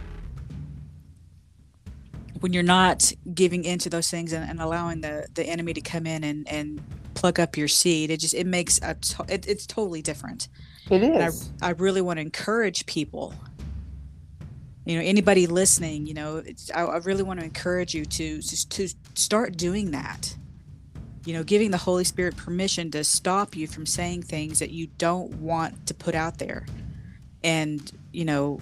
when 2.43 2.51
you're 2.51 2.61
not 2.61 3.09
giving 3.33 3.63
into 3.63 3.89
those 3.89 4.09
things 4.11 4.33
and, 4.33 4.47
and 4.47 4.59
allowing 4.59 4.99
the 4.99 5.25
the 5.33 5.45
enemy 5.45 5.73
to 5.73 5.79
come 5.79 6.05
in 6.05 6.25
and 6.25 6.45
and 6.49 6.81
pluck 7.13 7.39
up 7.39 7.55
your 7.55 7.69
seed 7.69 8.11
it 8.11 8.19
just 8.19 8.33
it 8.33 8.45
makes 8.45 8.81
a 8.83 8.95
to- 8.95 9.25
it, 9.29 9.47
it's 9.47 9.65
totally 9.65 10.01
different. 10.01 10.49
It 10.91 11.03
is 11.03 11.49
I. 11.61 11.67
I 11.67 11.71
really 11.71 12.01
want 12.01 12.17
to 12.17 12.21
encourage 12.21 12.85
people 12.85 13.33
you 14.85 14.97
know 14.97 15.03
anybody 15.05 15.47
listening 15.47 16.05
you 16.05 16.13
know 16.13 16.37
it's, 16.45 16.69
I, 16.71 16.81
I 16.81 16.97
really 16.97 17.23
want 17.23 17.39
to 17.39 17.45
encourage 17.45 17.95
you 17.95 18.03
to 18.03 18.41
to 18.41 18.69
to 18.69 18.89
start 19.15 19.55
doing 19.55 19.91
that. 19.91 20.35
You 21.25 21.35
know 21.35 21.43
giving 21.45 21.71
the 21.71 21.77
holy 21.77 22.03
spirit 22.03 22.35
permission 22.35 22.91
to 22.91 23.05
stop 23.05 23.55
you 23.55 23.67
from 23.67 23.85
saying 23.85 24.23
things 24.23 24.59
that 24.59 24.71
you 24.71 24.87
don't 24.97 25.33
want 25.35 25.87
to 25.87 25.93
put 25.93 26.13
out 26.13 26.39
there. 26.39 26.65
And 27.41 27.89
you 28.11 28.25
know 28.25 28.59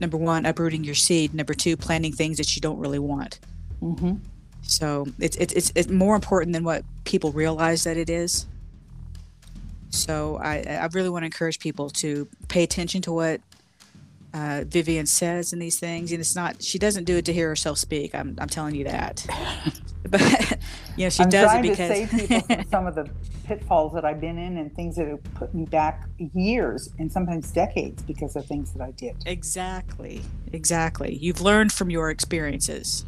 number 0.00 0.16
one 0.16 0.46
uprooting 0.46 0.84
your 0.84 0.94
seed 0.94 1.34
number 1.34 1.54
two 1.54 1.76
planting 1.76 2.12
things 2.12 2.36
that 2.36 2.54
you 2.54 2.60
don't 2.60 2.78
really 2.78 2.98
want 2.98 3.38
Mm-hmm. 3.82 4.16
so 4.62 5.06
it's 5.20 5.36
it's 5.36 5.52
it's, 5.52 5.72
it's 5.76 5.88
more 5.88 6.16
important 6.16 6.52
than 6.52 6.64
what 6.64 6.84
people 7.04 7.32
realize 7.32 7.84
that 7.84 7.96
it 7.96 8.10
is. 8.10 8.46
So 9.90 10.38
I 10.42 10.58
I 10.62 10.88
really 10.92 11.08
want 11.08 11.22
to 11.22 11.26
encourage 11.26 11.58
people 11.60 11.90
to 11.90 12.28
pay 12.48 12.64
attention 12.64 13.02
to 13.02 13.12
what 13.12 13.40
uh, 14.34 14.64
Vivian 14.66 15.06
says 15.06 15.52
in 15.52 15.58
these 15.58 15.78
things, 15.78 16.12
and 16.12 16.20
it's 16.20 16.34
not 16.34 16.62
she 16.62 16.78
doesn't 16.78 17.04
do 17.04 17.16
it 17.16 17.24
to 17.26 17.32
hear 17.32 17.48
herself 17.48 17.78
speak. 17.78 18.14
I'm 18.14 18.36
I'm 18.38 18.48
telling 18.48 18.74
you 18.74 18.84
that, 18.84 19.24
but 20.10 20.57
know 21.06 21.10
she 21.10 21.22
I'm 21.22 21.28
does 21.28 21.44
it 21.44 21.46
trying 21.46 21.62
to 21.62 21.68
because 21.70 21.88
save 21.88 22.10
people 22.10 22.40
from 22.40 22.64
some 22.70 22.86
of 22.86 22.94
the 22.94 23.10
pitfalls 23.44 23.94
that 23.94 24.04
I've 24.04 24.20
been 24.20 24.38
in 24.38 24.58
and 24.58 24.74
things 24.74 24.96
that 24.96 25.08
have 25.08 25.22
put 25.34 25.54
me 25.54 25.64
back 25.64 26.08
years 26.18 26.90
and 26.98 27.10
sometimes 27.10 27.50
decades 27.50 28.02
because 28.02 28.36
of 28.36 28.46
things 28.46 28.72
that 28.74 28.82
I 28.82 28.90
did. 28.92 29.16
Exactly. 29.26 30.22
Exactly. 30.52 31.14
You've 31.14 31.40
learned 31.40 31.72
from 31.72 31.90
your 31.90 32.10
experiences. 32.10 33.04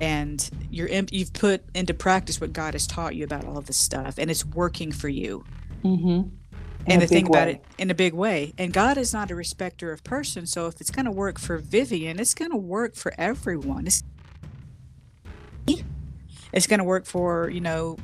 And 0.00 0.48
you're 0.70 0.86
in, 0.86 1.08
you've 1.10 1.32
put 1.32 1.64
into 1.74 1.92
practice 1.92 2.40
what 2.40 2.52
God 2.52 2.74
has 2.74 2.86
taught 2.86 3.16
you 3.16 3.24
about 3.24 3.44
all 3.44 3.58
of 3.58 3.66
this 3.66 3.76
stuff 3.76 4.16
and 4.16 4.30
it's 4.30 4.44
working 4.44 4.92
for 4.92 5.08
you. 5.08 5.44
Mm-hmm. 5.82 6.28
and 6.86 7.02
the 7.02 7.06
thing 7.06 7.28
about 7.28 7.46
it 7.48 7.64
in 7.78 7.90
a 7.90 7.94
big 7.94 8.12
way. 8.12 8.52
And 8.58 8.72
God 8.72 8.98
is 8.98 9.12
not 9.12 9.30
a 9.30 9.34
respecter 9.34 9.92
of 9.92 10.02
persons, 10.02 10.50
so 10.50 10.66
if 10.66 10.80
it's 10.80 10.90
going 10.90 11.04
to 11.04 11.12
work 11.12 11.38
for 11.38 11.58
Vivian, 11.58 12.18
it's 12.18 12.34
going 12.34 12.50
to 12.50 12.56
work 12.56 12.96
for 12.96 13.12
everyone. 13.16 13.86
It's 13.86 14.02
it's 16.52 16.66
going 16.66 16.78
to 16.78 16.84
work 16.84 17.06
for, 17.06 17.50
you 17.50 17.60
know, 17.60 17.96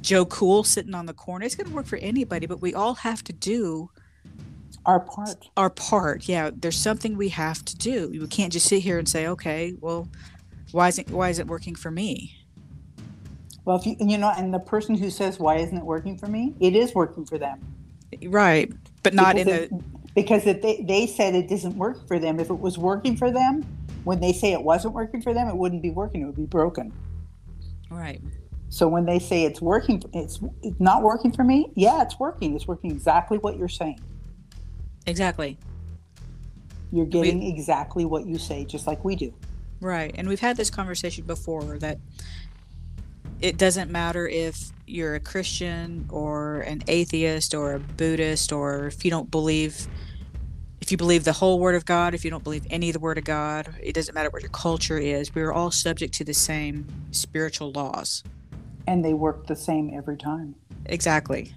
Joe 0.00 0.24
Cool 0.24 0.64
sitting 0.64 0.94
on 0.94 1.06
the 1.06 1.14
corner. 1.14 1.44
It's 1.44 1.54
going 1.54 1.68
to 1.68 1.74
work 1.74 1.86
for 1.86 1.96
anybody, 1.96 2.46
but 2.46 2.60
we 2.60 2.74
all 2.74 2.94
have 2.94 3.22
to 3.24 3.32
do 3.32 3.90
our 4.86 5.00
part. 5.00 5.48
our 5.56 5.70
part. 5.70 6.28
Yeah, 6.28 6.50
there's 6.54 6.78
something 6.78 7.16
we 7.16 7.28
have 7.30 7.64
to 7.66 7.76
do. 7.76 8.08
We 8.08 8.26
can't 8.26 8.52
just 8.52 8.66
sit 8.66 8.82
here 8.82 8.98
and 8.98 9.08
say, 9.08 9.26
"Okay, 9.26 9.74
well, 9.80 10.08
why 10.72 10.88
isn't 10.88 11.10
why 11.10 11.28
is 11.28 11.38
it 11.38 11.46
working 11.46 11.74
for 11.74 11.90
me?" 11.90 12.34
Well, 13.64 13.76
if 13.76 13.86
you 13.86 13.96
you 14.00 14.16
know, 14.16 14.32
and 14.36 14.52
the 14.52 14.58
person 14.58 14.94
who 14.94 15.10
says 15.10 15.38
why 15.38 15.56
isn't 15.56 15.76
it 15.76 15.84
working 15.84 16.16
for 16.16 16.26
me, 16.26 16.54
it 16.58 16.74
is 16.74 16.94
working 16.94 17.26
for 17.26 17.36
them. 17.36 17.60
Right, 18.26 18.72
but 19.02 19.12
not 19.12 19.34
because 19.34 19.46
in 19.46 19.62
if, 19.62 19.70
the 19.70 19.84
because 20.14 20.46
if 20.46 20.62
they, 20.62 20.82
they 20.82 21.06
said 21.06 21.34
it 21.34 21.48
doesn't 21.48 21.76
work 21.76 22.08
for 22.08 22.18
them, 22.18 22.40
if 22.40 22.48
it 22.48 22.58
was 22.58 22.78
working 22.78 23.16
for 23.16 23.30
them, 23.30 23.66
when 24.04 24.20
they 24.20 24.32
say 24.32 24.52
it 24.52 24.62
wasn't 24.62 24.94
working 24.94 25.22
for 25.22 25.34
them, 25.34 25.48
it 25.48 25.56
wouldn't 25.56 25.82
be 25.82 25.90
working. 25.90 26.22
It 26.22 26.26
would 26.26 26.36
be 26.36 26.46
broken. 26.46 26.92
right. 27.90 28.20
So 28.70 28.86
when 28.86 29.06
they 29.06 29.18
say 29.18 29.44
it's 29.44 29.62
working, 29.62 30.02
it's, 30.12 30.40
it's 30.62 30.78
not 30.78 31.02
working 31.02 31.32
for 31.32 31.42
me. 31.42 31.72
Yeah, 31.74 32.02
it's 32.02 32.18
working. 32.18 32.54
It's 32.54 32.68
working 32.68 32.90
exactly 32.90 33.38
what 33.38 33.56
you're 33.56 33.66
saying. 33.66 33.98
Exactly. 35.06 35.56
You're 36.92 37.06
getting 37.06 37.42
exactly 37.42 38.04
what 38.04 38.26
you 38.26 38.36
say, 38.36 38.66
just 38.66 38.86
like 38.86 39.02
we 39.04 39.16
do. 39.16 39.32
Right. 39.80 40.14
And 40.16 40.28
we've 40.28 40.40
had 40.40 40.56
this 40.56 40.68
conversation 40.68 41.24
before 41.24 41.78
that 41.78 41.98
it 43.40 43.56
doesn't 43.56 43.90
matter 43.90 44.26
if 44.26 44.70
you're 44.86 45.14
a 45.14 45.20
Christian 45.20 46.06
or 46.10 46.60
an 46.60 46.82
atheist 46.88 47.54
or 47.54 47.74
a 47.74 47.78
Buddhist 47.78 48.52
or 48.52 48.86
if 48.86 49.04
you 49.04 49.10
don't 49.10 49.30
believe 49.30 49.86
if 50.88 50.92
you 50.92 50.96
believe 50.96 51.24
the 51.24 51.34
whole 51.34 51.58
word 51.60 51.74
of 51.74 51.84
God, 51.84 52.14
if 52.14 52.24
you 52.24 52.30
don't 52.30 52.42
believe 52.42 52.66
any 52.70 52.88
of 52.88 52.94
the 52.94 52.98
word 52.98 53.18
of 53.18 53.24
God, 53.24 53.74
it 53.82 53.92
doesn't 53.92 54.14
matter 54.14 54.30
what 54.30 54.40
your 54.40 54.50
culture 54.52 54.96
is. 54.96 55.34
We're 55.34 55.52
all 55.52 55.70
subject 55.70 56.14
to 56.14 56.24
the 56.24 56.32
same 56.32 56.86
spiritual 57.10 57.72
laws. 57.72 58.24
And 58.86 59.04
they 59.04 59.12
work 59.12 59.46
the 59.48 59.54
same 59.54 59.92
every 59.94 60.16
time. 60.16 60.54
Exactly. 60.86 61.52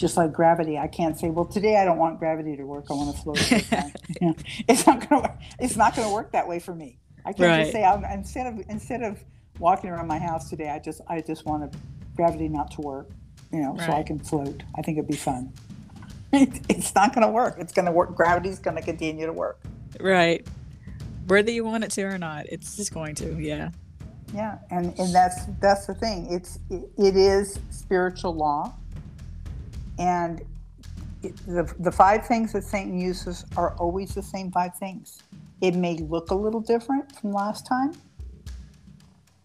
Just 0.00 0.16
like 0.16 0.32
gravity, 0.32 0.78
I 0.78 0.88
can't 0.88 1.16
say, 1.16 1.30
"Well, 1.30 1.44
today 1.44 1.76
I 1.76 1.84
don't 1.84 1.98
want 1.98 2.18
gravity 2.18 2.56
to 2.56 2.64
work. 2.64 2.86
I 2.90 2.94
want 2.94 3.14
to 3.14 3.22
float." 3.22 3.38
all 3.52 3.58
the 3.60 3.64
time." 3.76 3.92
You 4.20 4.26
know, 4.26 4.34
it's 4.66 4.84
not 4.84 5.08
going 5.08 5.22
to. 5.22 5.38
It's 5.60 5.76
not 5.76 5.94
going 5.94 6.08
to 6.08 6.12
work 6.12 6.32
that 6.32 6.48
way 6.48 6.58
for 6.58 6.74
me. 6.74 6.98
I 7.24 7.32
can't 7.34 7.48
Right. 7.48 7.60
just 7.60 7.70
say 7.72 7.84
I'm, 7.84 8.02
instead 8.06 8.48
of 8.48 8.64
instead 8.68 9.02
of 9.04 9.22
walking 9.60 9.90
around 9.90 10.08
my 10.08 10.18
house 10.18 10.50
today, 10.50 10.70
I 10.70 10.80
just 10.80 11.02
I 11.06 11.20
just 11.20 11.46
want 11.46 11.72
gravity 12.16 12.48
not 12.48 12.72
to 12.72 12.80
work. 12.80 13.10
You 13.52 13.60
know, 13.60 13.76
so 13.78 13.92
I 13.92 14.02
can 14.02 14.18
float. 14.18 14.64
I 14.76 14.82
think 14.82 14.98
it'd 14.98 15.08
be 15.08 15.14
fun. 15.16 15.52
it's 16.68 16.94
not 16.94 17.14
going 17.14 17.26
to 17.26 17.32
work. 17.32 17.56
It's 17.58 17.72
going 17.72 17.86
to 17.86 17.92
work. 17.92 18.14
Gravity's 18.14 18.58
going 18.58 18.76
to 18.76 18.82
continue 18.82 19.26
to 19.26 19.32
work. 19.32 19.60
Right. 20.00 20.46
Whether 21.26 21.50
you 21.50 21.64
want 21.64 21.84
it 21.84 21.90
to 21.92 22.02
or 22.02 22.18
not, 22.18 22.46
it's 22.48 22.76
just 22.76 22.92
going 22.92 23.14
to. 23.16 23.40
Yeah. 23.40 23.70
Yeah, 24.34 24.58
and 24.70 24.98
and 24.98 25.14
that's 25.14 25.44
that's 25.60 25.86
the 25.86 25.94
thing. 25.94 26.26
It's 26.30 26.58
it, 26.70 26.88
it 26.96 27.16
is 27.16 27.58
spiritual 27.70 28.34
law, 28.34 28.74
and 29.98 30.40
it, 31.22 31.36
the 31.46 31.70
the 31.80 31.92
five 31.92 32.26
things 32.26 32.54
that 32.54 32.64
Satan 32.64 32.98
uses 32.98 33.44
are 33.58 33.74
always 33.74 34.14
the 34.14 34.22
same 34.22 34.50
five 34.50 34.74
things. 34.76 35.22
It 35.60 35.74
may 35.74 35.98
look 35.98 36.30
a 36.30 36.34
little 36.34 36.60
different 36.60 37.14
from 37.14 37.32
last 37.32 37.66
time, 37.66 37.92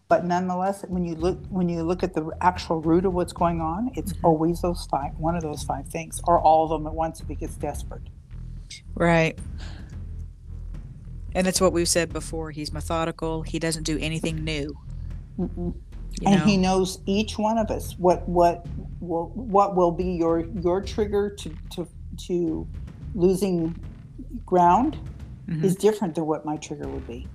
but 0.10 0.26
nonetheless, 0.26 0.86
when 0.88 1.04
you 1.04 1.16
look 1.16 1.40
when 1.50 1.68
you 1.68 1.84
look 1.84 2.02
at 2.04 2.14
the 2.14 2.32
actual 2.42 2.80
root 2.82 3.06
of 3.06 3.14
what's 3.14 3.34
going 3.34 3.60
on, 3.60 3.92
it's 3.96 4.14
always 4.24 4.62
those 4.62 4.86
five 4.86 5.12
one 5.18 5.36
of 5.36 5.44
those 5.44 5.64
five 5.64 5.88
things, 5.88 6.22
or 6.28 6.40
all 6.40 6.64
of 6.64 6.70
them 6.70 6.88
at 6.88 6.94
once 6.94 7.20
if 7.20 7.30
it 7.30 7.36
gets 7.40 7.56
desperate. 7.56 8.04
Right. 8.96 9.38
And 11.36 11.46
it's 11.46 11.60
what 11.60 11.74
we've 11.74 11.90
said 11.90 12.14
before. 12.14 12.52
He's 12.52 12.72
methodical. 12.72 13.44
He 13.44 13.60
doesn't 13.60 13.84
do 13.84 13.98
anything 14.00 14.44
new. 14.44 14.76
Mm-mm. 15.38 15.74
You 16.20 16.28
and 16.28 16.40
know? 16.40 16.46
he 16.46 16.58
knows 16.58 17.00
each 17.06 17.38
one 17.38 17.58
of 17.58 17.70
us 17.70 17.94
what 18.00 18.28
what 18.28 18.66
will 19.02 19.28
what 19.36 19.76
will 19.76 19.92
be 19.92 20.06
your 20.06 20.46
your 20.62 20.82
trigger 20.82 21.30
to 21.30 21.56
to 21.72 21.88
to 22.28 22.68
losing 23.14 23.76
ground 24.46 24.98
Mhm. 25.48 25.64
is 25.64 25.76
different 25.76 26.16
than 26.16 26.26
what 26.26 26.44
my 26.46 26.58
trigger 26.58 26.88
would 26.90 27.08
be 27.08 27.26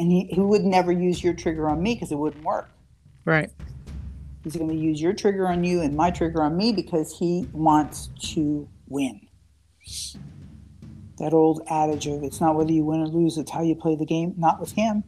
and 0.00 0.10
he, 0.10 0.24
he 0.24 0.40
would 0.40 0.64
never 0.64 0.90
use 0.90 1.22
your 1.22 1.34
trigger 1.34 1.68
on 1.68 1.80
me 1.82 1.94
because 1.94 2.10
it 2.10 2.16
wouldn't 2.18 2.42
work 2.42 2.68
Right. 3.24 3.50
he's 4.42 4.56
going 4.56 4.70
to 4.70 4.74
use 4.74 5.00
your 5.00 5.12
trigger 5.12 5.46
on 5.46 5.62
you 5.62 5.82
and 5.82 5.94
my 5.96 6.10
trigger 6.10 6.42
on 6.42 6.56
me 6.56 6.72
because 6.72 7.16
he 7.16 7.46
wants 7.52 8.08
to 8.32 8.66
win 8.88 9.20
that 11.18 11.32
old 11.34 11.62
adage 11.68 12.06
of 12.06 12.22
it's 12.24 12.40
not 12.40 12.56
whether 12.56 12.72
you 12.72 12.84
win 12.84 13.00
or 13.00 13.06
lose 13.06 13.36
it's 13.38 13.50
how 13.50 13.62
you 13.62 13.74
play 13.74 13.94
the 13.94 14.06
game 14.06 14.34
not 14.38 14.58
with 14.58 14.72
him 14.72 15.04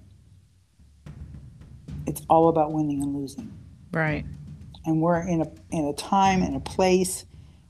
it's 2.06 2.22
all 2.28 2.48
about 2.48 2.72
winning 2.72 3.02
and 3.02 3.14
losing 3.16 3.50
Right. 3.92 4.24
and 4.86 5.00
we're 5.00 5.20
in 5.20 5.42
a 5.42 5.50
in 5.70 5.86
a 5.86 5.92
time 5.94 6.42
and 6.42 6.54
a 6.56 6.60
place 6.60 7.24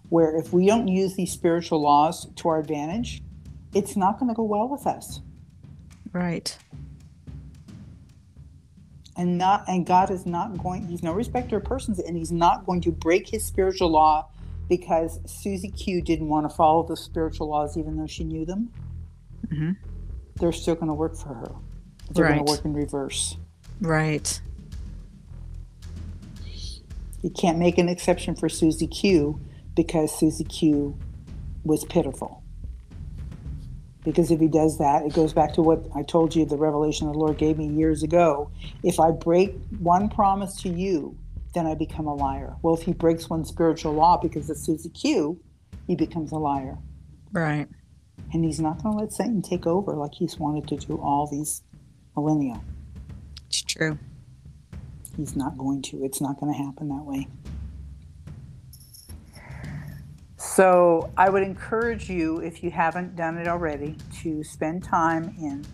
where 0.09 0.37
if 0.37 0.53
we 0.53 0.66
don't 0.66 0.89
use 0.89 1.14
these 1.14 1.33
spiritual 1.33 1.81
laws 1.81 2.27
to 2.37 2.49
our 2.51 2.59
advantage, 2.59 3.23
it's 3.75 3.97
not 3.97 4.18
going 4.18 4.29
to 4.29 4.35
go 4.35 4.43
well 4.43 4.68
with 4.68 4.87
us. 4.87 5.20
Right. 6.12 6.55
And 9.17 9.37
not 9.37 9.65
and 9.69 9.85
God 9.85 10.11
is 10.11 10.25
not 10.25 10.57
going 10.59 10.87
he's 10.87 11.03
no 11.03 11.13
respecter 11.13 11.59
of 11.59 11.65
persons 11.65 11.99
and 11.99 12.17
he's 12.17 12.33
not 12.33 12.65
going 12.65 12.81
to 12.83 12.91
break 12.93 13.29
his 13.29 13.45
spiritual 13.45 13.91
law 13.91 14.29
because 14.69 15.21
Susie 15.27 15.71
Q 15.71 16.01
didn't 16.01 16.29
want 16.29 16.49
to 16.49 16.55
follow 16.57 16.83
the 16.87 16.97
spiritual 16.97 17.49
laws 17.51 17.77
even 17.77 17.97
though 17.97 18.07
she 18.07 18.25
knew 18.25 18.47
them. 18.47 18.71
Mhm. 19.49 19.77
They're 20.37 20.53
still 20.53 20.75
going 20.77 20.89
to 20.89 20.95
work 20.95 21.15
for 21.17 21.35
her. 21.35 21.53
They're 22.11 22.25
going 22.27 22.39
Right. 22.39 22.47
to 22.47 22.53
work 22.53 22.65
in 22.65 22.73
reverse. 22.73 23.37
Right. 23.81 24.41
You 27.23 27.31
can't 27.31 27.59
make 27.59 27.79
an 27.79 27.89
exception 27.89 28.35
for 28.35 28.49
Susie 28.49 28.87
Q 28.87 29.39
because 29.77 30.11
Susie 30.13 30.45
Q 30.45 30.97
was 31.65 31.85
pitiful. 31.85 32.41
Because 34.05 34.30
if 34.30 34.40
he 34.40 34.48
does 34.48 34.78
that, 34.78 35.05
it 35.07 35.14
goes 35.14 35.32
back 35.32 35.55
to 35.55 35.62
what 35.62 35.84
I 35.94 36.03
told 36.03 36.34
you 36.34 36.44
the 36.44 36.57
revelation 36.57 37.07
the 37.07 37.12
Lord 37.12 37.38
gave 37.38 37.59
me 37.59 37.68
years 37.68 38.03
ago. 38.03 38.50
If 38.82 38.98
I 38.98 39.12
break 39.12 39.55
one 39.78 40.09
promise 40.09 40.57
to 40.62 40.68
you, 40.68 41.16
then 41.55 41.66
I 41.66 41.74
become 41.74 42.07
a 42.07 42.14
liar. 42.14 42.57
Well, 42.62 42.74
if 42.74 42.82
he 42.82 42.92
breaks 42.92 43.30
one 43.30 43.44
spiritual 43.44 43.92
law 43.92 44.16
because 44.16 44.50
of 44.50 44.57
Susie 44.57 44.88
Q, 44.88 45.40
he 45.86 45.94
becomes 45.94 46.32
a 46.32 46.36
liar. 46.36 46.78
Right. 47.32 47.68
And 48.32 48.44
he's 48.44 48.61
not 48.61 48.82
going 48.82 48.96
to 48.96 49.05
let 49.05 49.12
Satan 49.12 49.42
take 49.42 49.66
over 49.66 49.94
like 49.94 50.14
he's 50.14 50.38
wanted 50.38 50.66
to 50.68 50.86
do 50.86 50.94
all 50.96 51.26
these 51.26 51.62
millennia. 52.16 52.61
It's 53.48 53.62
true. 53.62 53.98
He's 55.16 55.36
not 55.36 55.59
going 55.59 55.82
to. 55.82 56.05
It's 56.05 56.20
not 56.20 56.40
going 56.40 56.53
to 56.53 56.59
happen 56.59 56.88
that 56.88 57.05
way. 57.05 57.28
So 60.43 61.09
I 61.16 61.30
would 61.30 61.45
encourage 61.45 62.11
you, 62.11 62.40
if 62.40 62.64
you 62.64 62.70
haven't 62.72 63.14
done 63.14 63.38
it 63.38 63.47
already, 63.47 63.97
to 64.22 64.43
spend 64.43 64.82
time 64.82 65.32
in 65.38 65.64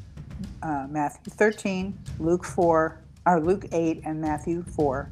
uh, 0.62 0.86
Matthew 0.90 1.32
13, 1.32 1.98
Luke 2.18 2.44
4, 2.44 3.00
or 3.24 3.40
Luke 3.40 3.64
8, 3.72 4.02
and 4.04 4.20
Matthew 4.20 4.62
4. 4.62 5.10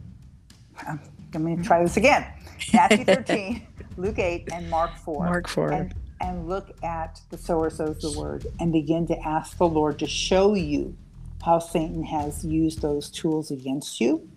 Um, 0.87 1.01
I'm 1.35 1.43
going 1.43 1.57
to 1.57 1.65
try 1.65 1.83
this 1.83 1.97
again. 1.97 2.27
Matthew 2.75 3.07
13, 3.07 3.67
Luke 3.97 4.19
8, 4.19 4.51
and 4.53 4.69
Mark 4.69 4.95
4. 4.99 5.25
Mark 5.25 5.49
4. 5.49 5.73
And, 5.73 5.95
and 6.21 6.47
look 6.47 6.77
at 6.85 7.23
the 7.31 7.39
sower 7.39 7.71
sows 7.71 8.03
the 8.03 8.17
word 8.17 8.47
and 8.61 8.71
begin 8.71 9.07
to 9.07 9.19
ask 9.27 9.57
the 9.57 9.67
Lord 9.67 9.99
to 10.01 10.07
show 10.07 10.53
you 10.53 10.95
how 11.43 11.61
Satan 11.61 12.05
has 12.05 12.45
used 12.45 12.83
those 12.83 13.09
tools 13.09 13.51
against 13.51 14.03
you 14.03 14.29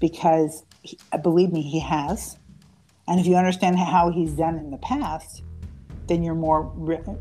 because 0.00 0.64
he, 0.82 0.98
believe 1.22 1.52
me, 1.52 1.62
he 1.62 1.78
has. 1.78 2.36
And 3.10 3.18
if 3.18 3.26
you 3.26 3.34
understand 3.34 3.76
how 3.76 4.12
he's 4.12 4.34
done 4.34 4.56
in 4.56 4.70
the 4.70 4.78
past, 4.78 5.42
then 6.06 6.22
you're 6.22 6.36
more 6.36 6.72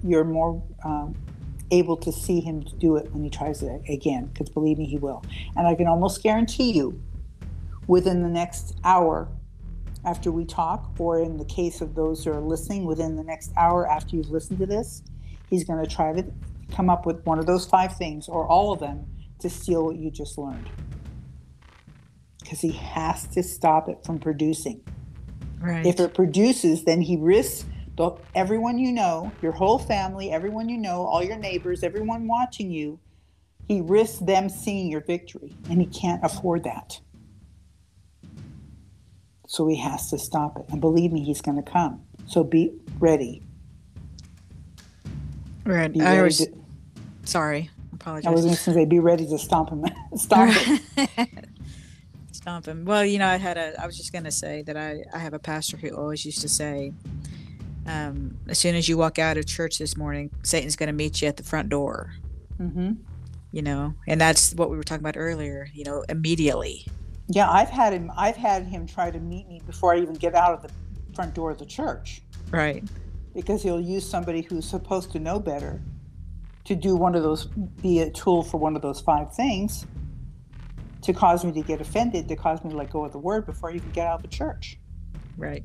you're 0.04 0.24
more 0.24 0.64
um, 0.86 1.16
able 1.72 1.98
to 1.98 2.12
see 2.12 2.40
him 2.40 2.60
do 2.78 2.96
it 2.96 3.12
when 3.12 3.24
he 3.24 3.30
tries 3.32 3.64
it 3.64 3.82
again. 3.90 4.28
Because 4.28 4.50
believe 4.50 4.78
me, 4.78 4.86
he 4.86 4.98
will. 4.98 5.24
And 5.58 5.68
I 5.68 5.74
can 5.74 5.88
almost 5.88 6.22
guarantee 6.22 6.74
you, 6.74 7.02
within 7.88 8.22
the 8.22 8.30
next 8.30 8.78
hour 8.84 9.30
after 10.06 10.32
we 10.32 10.46
talk, 10.46 10.92
or 11.00 11.22
in 11.22 11.38
the 11.38 11.46
case 11.46 11.82
of 11.82 11.96
those 11.96 12.24
who 12.24 12.34
are 12.34 12.40
listening, 12.40 12.86
within 12.86 13.16
the 13.16 13.24
next 13.24 13.52
hour 13.58 13.90
after 13.90 14.16
you've 14.16 14.30
listened 14.30 14.60
to 14.60 14.68
this, 14.68 15.02
he's 15.50 15.64
going 15.64 15.84
to 15.84 15.90
try 15.90 16.14
to 16.14 16.24
come 16.72 16.92
up 16.92 17.08
with 17.08 17.26
one 17.26 17.40
of 17.40 17.48
those 17.48 17.66
five 17.66 17.98
things 17.98 18.30
or 18.30 18.48
all 18.48 18.72
of 18.72 18.80
them 18.80 19.08
to 19.40 19.50
steal 19.50 19.86
what 19.86 19.96
you 19.96 20.12
just 20.12 20.38
learned. 20.38 20.70
Because 22.42 22.62
he 22.62 22.74
has 22.74 23.26
to 23.30 23.42
stop 23.42 23.90
it 23.90 24.04
from 24.06 24.20
producing. 24.20 24.84
Right. 25.60 25.86
If 25.86 26.00
it 26.00 26.14
produces, 26.14 26.86
then 26.86 27.02
he 27.02 27.18
risks 27.18 27.66
the, 27.98 28.12
everyone 28.34 28.80
you 28.80 28.92
know, 28.94 29.32
your 29.42 29.52
whole 29.52 29.78
family, 29.78 30.32
everyone 30.32 30.70
you 30.70 30.78
know, 30.78 31.06
all 31.06 31.22
your 31.24 31.38
neighbors, 31.38 31.84
everyone 31.84 32.28
watching 32.28 32.72
you. 32.72 33.00
He 33.68 33.82
risks 33.82 34.20
them 34.20 34.50
seeing 34.50 34.90
your 34.90 35.02
victory, 35.02 35.56
and 35.70 35.80
he 35.80 35.86
can't 35.86 36.24
afford 36.24 36.64
that. 36.64 37.00
So 39.48 39.68
he 39.68 39.76
has 39.78 40.10
to 40.12 40.18
stop 40.18 40.58
it. 40.58 40.66
And 40.70 40.80
believe 40.80 41.12
me, 41.12 41.24
he's 41.24 41.42
going 41.42 41.62
to 41.62 41.70
come. 41.70 42.02
So 42.28 42.44
be 42.44 42.72
ready. 43.00 43.44
Right. 45.66 45.92
Be 45.92 46.02
I 46.02 46.22
was 46.22 46.38
to- 46.38 46.54
sorry. 47.26 47.70
Apologize. 47.94 48.28
I 48.28 48.32
was 48.32 48.42
going 48.44 48.56
to 48.56 48.62
say, 48.62 48.86
be 48.86 49.00
ready 49.00 49.28
to 49.28 49.38
stomp 49.38 49.70
him. 49.70 49.86
stomp 50.16 50.52
him. 50.54 50.80
Stomp 52.40 52.68
him. 52.68 52.86
Well, 52.86 53.04
you 53.06 53.20
know, 53.20 53.28
I 53.28 53.36
had 53.36 53.58
a. 53.58 53.74
I 53.82 53.86
was 53.86 53.98
just 53.98 54.14
gonna 54.14 54.32
say 54.32 54.62
that 54.62 54.78
I 54.78 55.04
I 55.14 55.18
have 55.20 55.34
a 55.34 55.40
pastor 55.40 55.76
who 55.76 55.90
always 55.90 56.24
used 56.26 56.40
to 56.40 56.48
say, 56.48 56.94
um, 57.86 58.38
as 58.48 58.58
soon 58.58 58.76
as 58.76 58.88
you 58.88 58.98
walk 58.98 59.20
out 59.20 59.36
of 59.38 59.46
church 59.46 59.78
this 59.78 59.98
morning, 59.98 60.30
Satan's 60.44 60.78
gonna 60.78 60.94
meet 60.94 61.22
you 61.22 61.28
at 61.28 61.36
the 61.36 61.44
front 61.44 61.68
door. 61.68 62.14
hmm 62.56 62.94
You 63.52 63.62
know, 63.62 63.94
and 64.08 64.22
that's 64.22 64.54
what 64.56 64.70
we 64.70 64.78
were 64.78 64.84
talking 64.86 65.04
about 65.04 65.18
earlier. 65.18 65.68
You 65.74 65.84
know, 65.84 66.06
immediately. 66.08 66.86
Yeah, 67.28 67.52
I've 67.52 67.68
had 67.70 67.92
him. 67.92 68.10
I've 68.16 68.38
had 68.38 68.64
him 68.64 68.88
try 68.88 69.12
to 69.12 69.20
meet 69.20 69.50
me 69.50 69.62
before 69.66 69.94
I 69.94 70.00
even 70.00 70.14
get 70.16 70.34
out 70.34 70.54
of 70.54 70.62
the 70.62 70.70
front 71.14 71.34
door 71.34 71.52
of 71.52 71.58
the 71.60 71.66
church 71.66 72.22
Right. 72.52 72.86
because 73.36 73.62
he'll 73.64 73.82
use 73.82 74.10
somebody 74.10 74.44
who's 74.44 74.66
supposed 74.66 75.12
to 75.12 75.20
know 75.20 75.40
better 75.42 75.82
to 76.64 76.74
do 76.76 76.96
one 76.96 77.16
of 77.16 77.24
those, 77.24 77.48
be 77.82 78.00
a 78.00 78.10
tool 78.10 78.44
for 78.44 78.58
one 78.60 78.78
of 78.78 78.82
those 78.82 79.02
five 79.02 79.34
things, 79.36 79.86
to 81.02 81.14
cause 81.14 81.46
me 81.46 81.52
to 81.54 81.62
get 81.62 81.80
offended, 81.82 82.28
to 82.28 82.36
cause 82.36 82.64
me 82.64 82.72
to 82.72 82.78
let 82.78 82.92
go 82.92 83.06
of 83.06 83.12
the 83.12 83.20
word 83.20 83.46
before 83.46 83.72
I 83.72 83.76
even 83.76 83.90
get 83.92 84.08
out 84.08 84.16
of 84.16 84.22
the 84.22 84.28
church. 84.28 84.78
Right. 85.38 85.64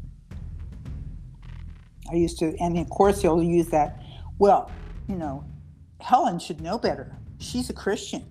I 2.11 2.15
used 2.15 2.39
to, 2.39 2.55
and 2.61 2.79
of 2.79 2.89
course 2.91 3.23
he'll 3.23 3.43
use 3.43 3.69
that. 3.69 4.01
Well, 4.39 4.71
you 5.09 5.17
know, 5.17 5.45
Helen 6.01 6.39
should 6.39 6.61
know 6.61 6.79
better. 6.79 7.17
She's 7.39 7.71
a 7.71 7.73
Christian. 7.73 8.25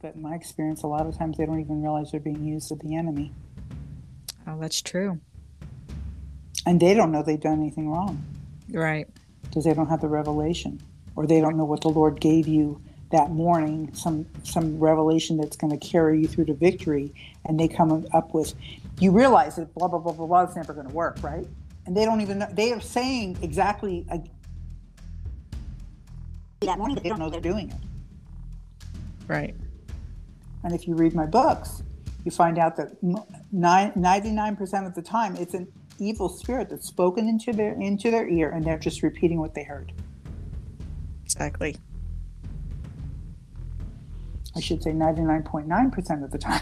But 0.00 0.16
in 0.16 0.22
my 0.22 0.34
experience, 0.34 0.82
a 0.82 0.88
lot 0.88 1.06
of 1.06 1.16
times 1.16 1.38
they 1.38 1.46
don't 1.46 1.60
even 1.60 1.80
realize 1.80 2.10
they're 2.10 2.20
being 2.20 2.44
used 2.44 2.72
of 2.72 2.80
the 2.80 2.96
enemy. 2.96 3.32
Oh, 4.48 4.58
that's 4.58 4.82
true. 4.82 5.20
And 6.66 6.80
they 6.80 6.94
don't 6.94 7.12
know 7.12 7.22
they've 7.22 7.40
done 7.40 7.60
anything 7.60 7.88
wrong 7.88 8.22
Right. 8.70 9.08
because 9.42 9.64
they 9.64 9.74
don't 9.74 9.88
have 9.88 10.00
the 10.00 10.08
revelation 10.08 10.80
or 11.16 11.26
they 11.26 11.40
don't 11.40 11.56
know 11.56 11.64
what 11.64 11.80
the 11.82 11.88
Lord 11.88 12.20
gave 12.20 12.46
you 12.46 12.80
that 13.10 13.30
morning, 13.30 13.94
some 13.94 14.26
some 14.42 14.78
revelation 14.78 15.36
that's 15.36 15.56
going 15.56 15.78
to 15.78 15.86
carry 15.86 16.20
you 16.20 16.26
through 16.26 16.46
to 16.46 16.54
victory. 16.54 17.14
And 17.44 17.60
they 17.60 17.68
come 17.68 18.06
up 18.12 18.32
with, 18.34 18.54
you 18.98 19.10
realize 19.10 19.56
that 19.56 19.74
blah, 19.74 19.88
blah, 19.88 19.98
blah, 19.98 20.12
blah, 20.12 20.26
blah, 20.26 20.42
it's 20.42 20.56
never 20.56 20.72
going 20.72 20.88
to 20.88 20.94
work, 20.94 21.22
right? 21.22 21.46
And 21.86 21.96
they 21.96 22.04
don't 22.04 22.20
even 22.20 22.38
know, 22.38 22.48
they 22.52 22.72
are 22.72 22.80
saying 22.80 23.38
exactly 23.42 24.06
a, 24.10 24.20
that 26.60 26.78
morning, 26.78 26.94
but 26.94 27.02
they 27.02 27.08
don't 27.10 27.18
know 27.18 27.28
they're 27.28 27.40
doing 27.40 27.70
it. 27.70 27.76
Right. 29.28 29.54
And 30.64 30.74
if 30.74 30.86
you 30.86 30.94
read 30.94 31.14
my 31.14 31.26
books, 31.26 31.82
you 32.24 32.30
find 32.30 32.58
out 32.58 32.76
that 32.76 32.92
m- 33.02 33.24
nine, 33.50 33.92
99% 33.92 34.86
of 34.86 34.94
the 34.94 35.02
time 35.02 35.36
it's 35.36 35.54
an 35.54 35.66
evil 35.98 36.28
spirit 36.28 36.70
that's 36.70 36.86
spoken 36.86 37.28
into 37.28 37.52
their 37.52 37.72
into 37.74 38.10
their 38.10 38.28
ear 38.28 38.50
and 38.50 38.64
they're 38.64 38.78
just 38.78 39.02
repeating 39.02 39.38
what 39.38 39.54
they 39.54 39.64
heard. 39.64 39.92
Exactly. 41.34 41.76
I 44.54 44.60
should 44.60 44.82
say 44.82 44.90
99.9% 44.90 46.24
of 46.24 46.30
the 46.30 46.38
time. 46.38 46.60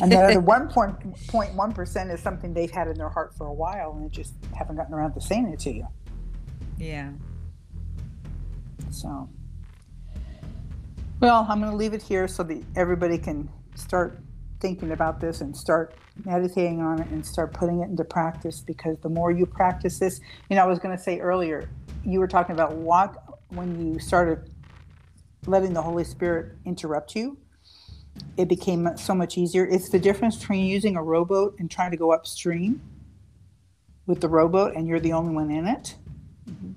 And 0.00 0.12
the 0.12 0.18
other 0.18 0.40
1.1% 0.40 2.14
is 2.14 2.20
something 2.20 2.52
they've 2.52 2.70
had 2.70 2.86
in 2.86 2.98
their 2.98 3.08
heart 3.08 3.34
for 3.34 3.46
a 3.46 3.52
while 3.52 3.92
and 3.92 4.04
they 4.04 4.08
just 4.08 4.34
haven't 4.56 4.76
gotten 4.76 4.94
around 4.94 5.14
to 5.14 5.20
saying 5.20 5.48
it 5.48 5.58
to 5.60 5.72
you. 5.72 5.88
Yeah. 6.78 7.10
So, 8.90 9.28
well, 11.20 11.46
I'm 11.48 11.60
going 11.60 11.70
to 11.70 11.76
leave 11.76 11.94
it 11.94 12.02
here 12.02 12.28
so 12.28 12.42
that 12.44 12.62
everybody 12.76 13.18
can 13.18 13.48
start 13.74 14.20
thinking 14.60 14.92
about 14.92 15.20
this 15.20 15.40
and 15.40 15.56
start 15.56 15.94
meditating 16.24 16.80
on 16.80 17.00
it 17.00 17.08
and 17.08 17.24
start 17.24 17.52
putting 17.52 17.80
it 17.80 17.88
into 17.88 18.04
practice 18.04 18.60
because 18.60 18.98
the 19.00 19.08
more 19.08 19.30
you 19.30 19.46
practice 19.46 19.98
this, 19.98 20.20
you 20.48 20.56
know, 20.56 20.62
I 20.62 20.66
was 20.66 20.78
going 20.78 20.96
to 20.96 21.02
say 21.02 21.18
earlier, 21.20 21.68
you 22.04 22.20
were 22.20 22.28
talking 22.28 22.54
about 22.54 22.74
what 22.74 23.16
when 23.54 23.92
you 23.92 23.98
started 23.98 24.50
letting 25.46 25.72
the 25.72 25.82
Holy 25.82 26.04
Spirit 26.04 26.56
interrupt 26.64 27.14
you, 27.14 27.38
it 28.36 28.48
became 28.48 28.96
so 28.96 29.14
much 29.14 29.36
easier. 29.36 29.66
It's 29.66 29.88
the 29.88 29.98
difference 29.98 30.36
between 30.36 30.66
using 30.66 30.96
a 30.96 31.02
rowboat 31.02 31.56
and 31.58 31.70
trying 31.70 31.90
to 31.90 31.96
go 31.96 32.12
upstream 32.12 32.80
with 34.06 34.20
the 34.20 34.28
rowboat 34.28 34.74
and 34.76 34.86
you're 34.86 35.00
the 35.00 35.12
only 35.12 35.34
one 35.34 35.50
in 35.50 35.66
it 35.66 35.96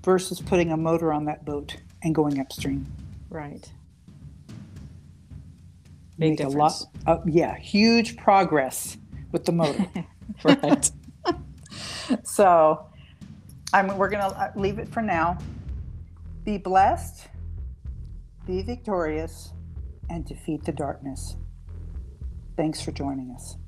versus 0.02 0.40
putting 0.40 0.72
a 0.72 0.76
motor 0.76 1.12
on 1.12 1.24
that 1.26 1.44
boat 1.44 1.76
and 2.02 2.14
going 2.14 2.40
upstream. 2.40 2.86
Right. 3.30 3.70
Big 6.18 6.30
make 6.30 6.40
a 6.40 6.48
lot, 6.48 6.72
uh, 7.06 7.18
yeah, 7.26 7.56
huge 7.56 8.16
progress 8.16 8.96
with 9.32 9.44
the 9.44 9.52
motor. 9.52 9.86
Right. 10.44 10.90
so, 12.22 12.86
I'm, 13.72 13.96
we're 13.96 14.10
going 14.10 14.22
to 14.22 14.52
leave 14.54 14.78
it 14.78 14.88
for 14.88 15.02
now. 15.02 15.38
Be 16.48 16.56
blessed, 16.56 17.28
be 18.46 18.62
victorious, 18.62 19.52
and 20.08 20.24
defeat 20.24 20.64
the 20.64 20.72
darkness. 20.72 21.36
Thanks 22.56 22.80
for 22.80 22.90
joining 22.90 23.30
us. 23.32 23.58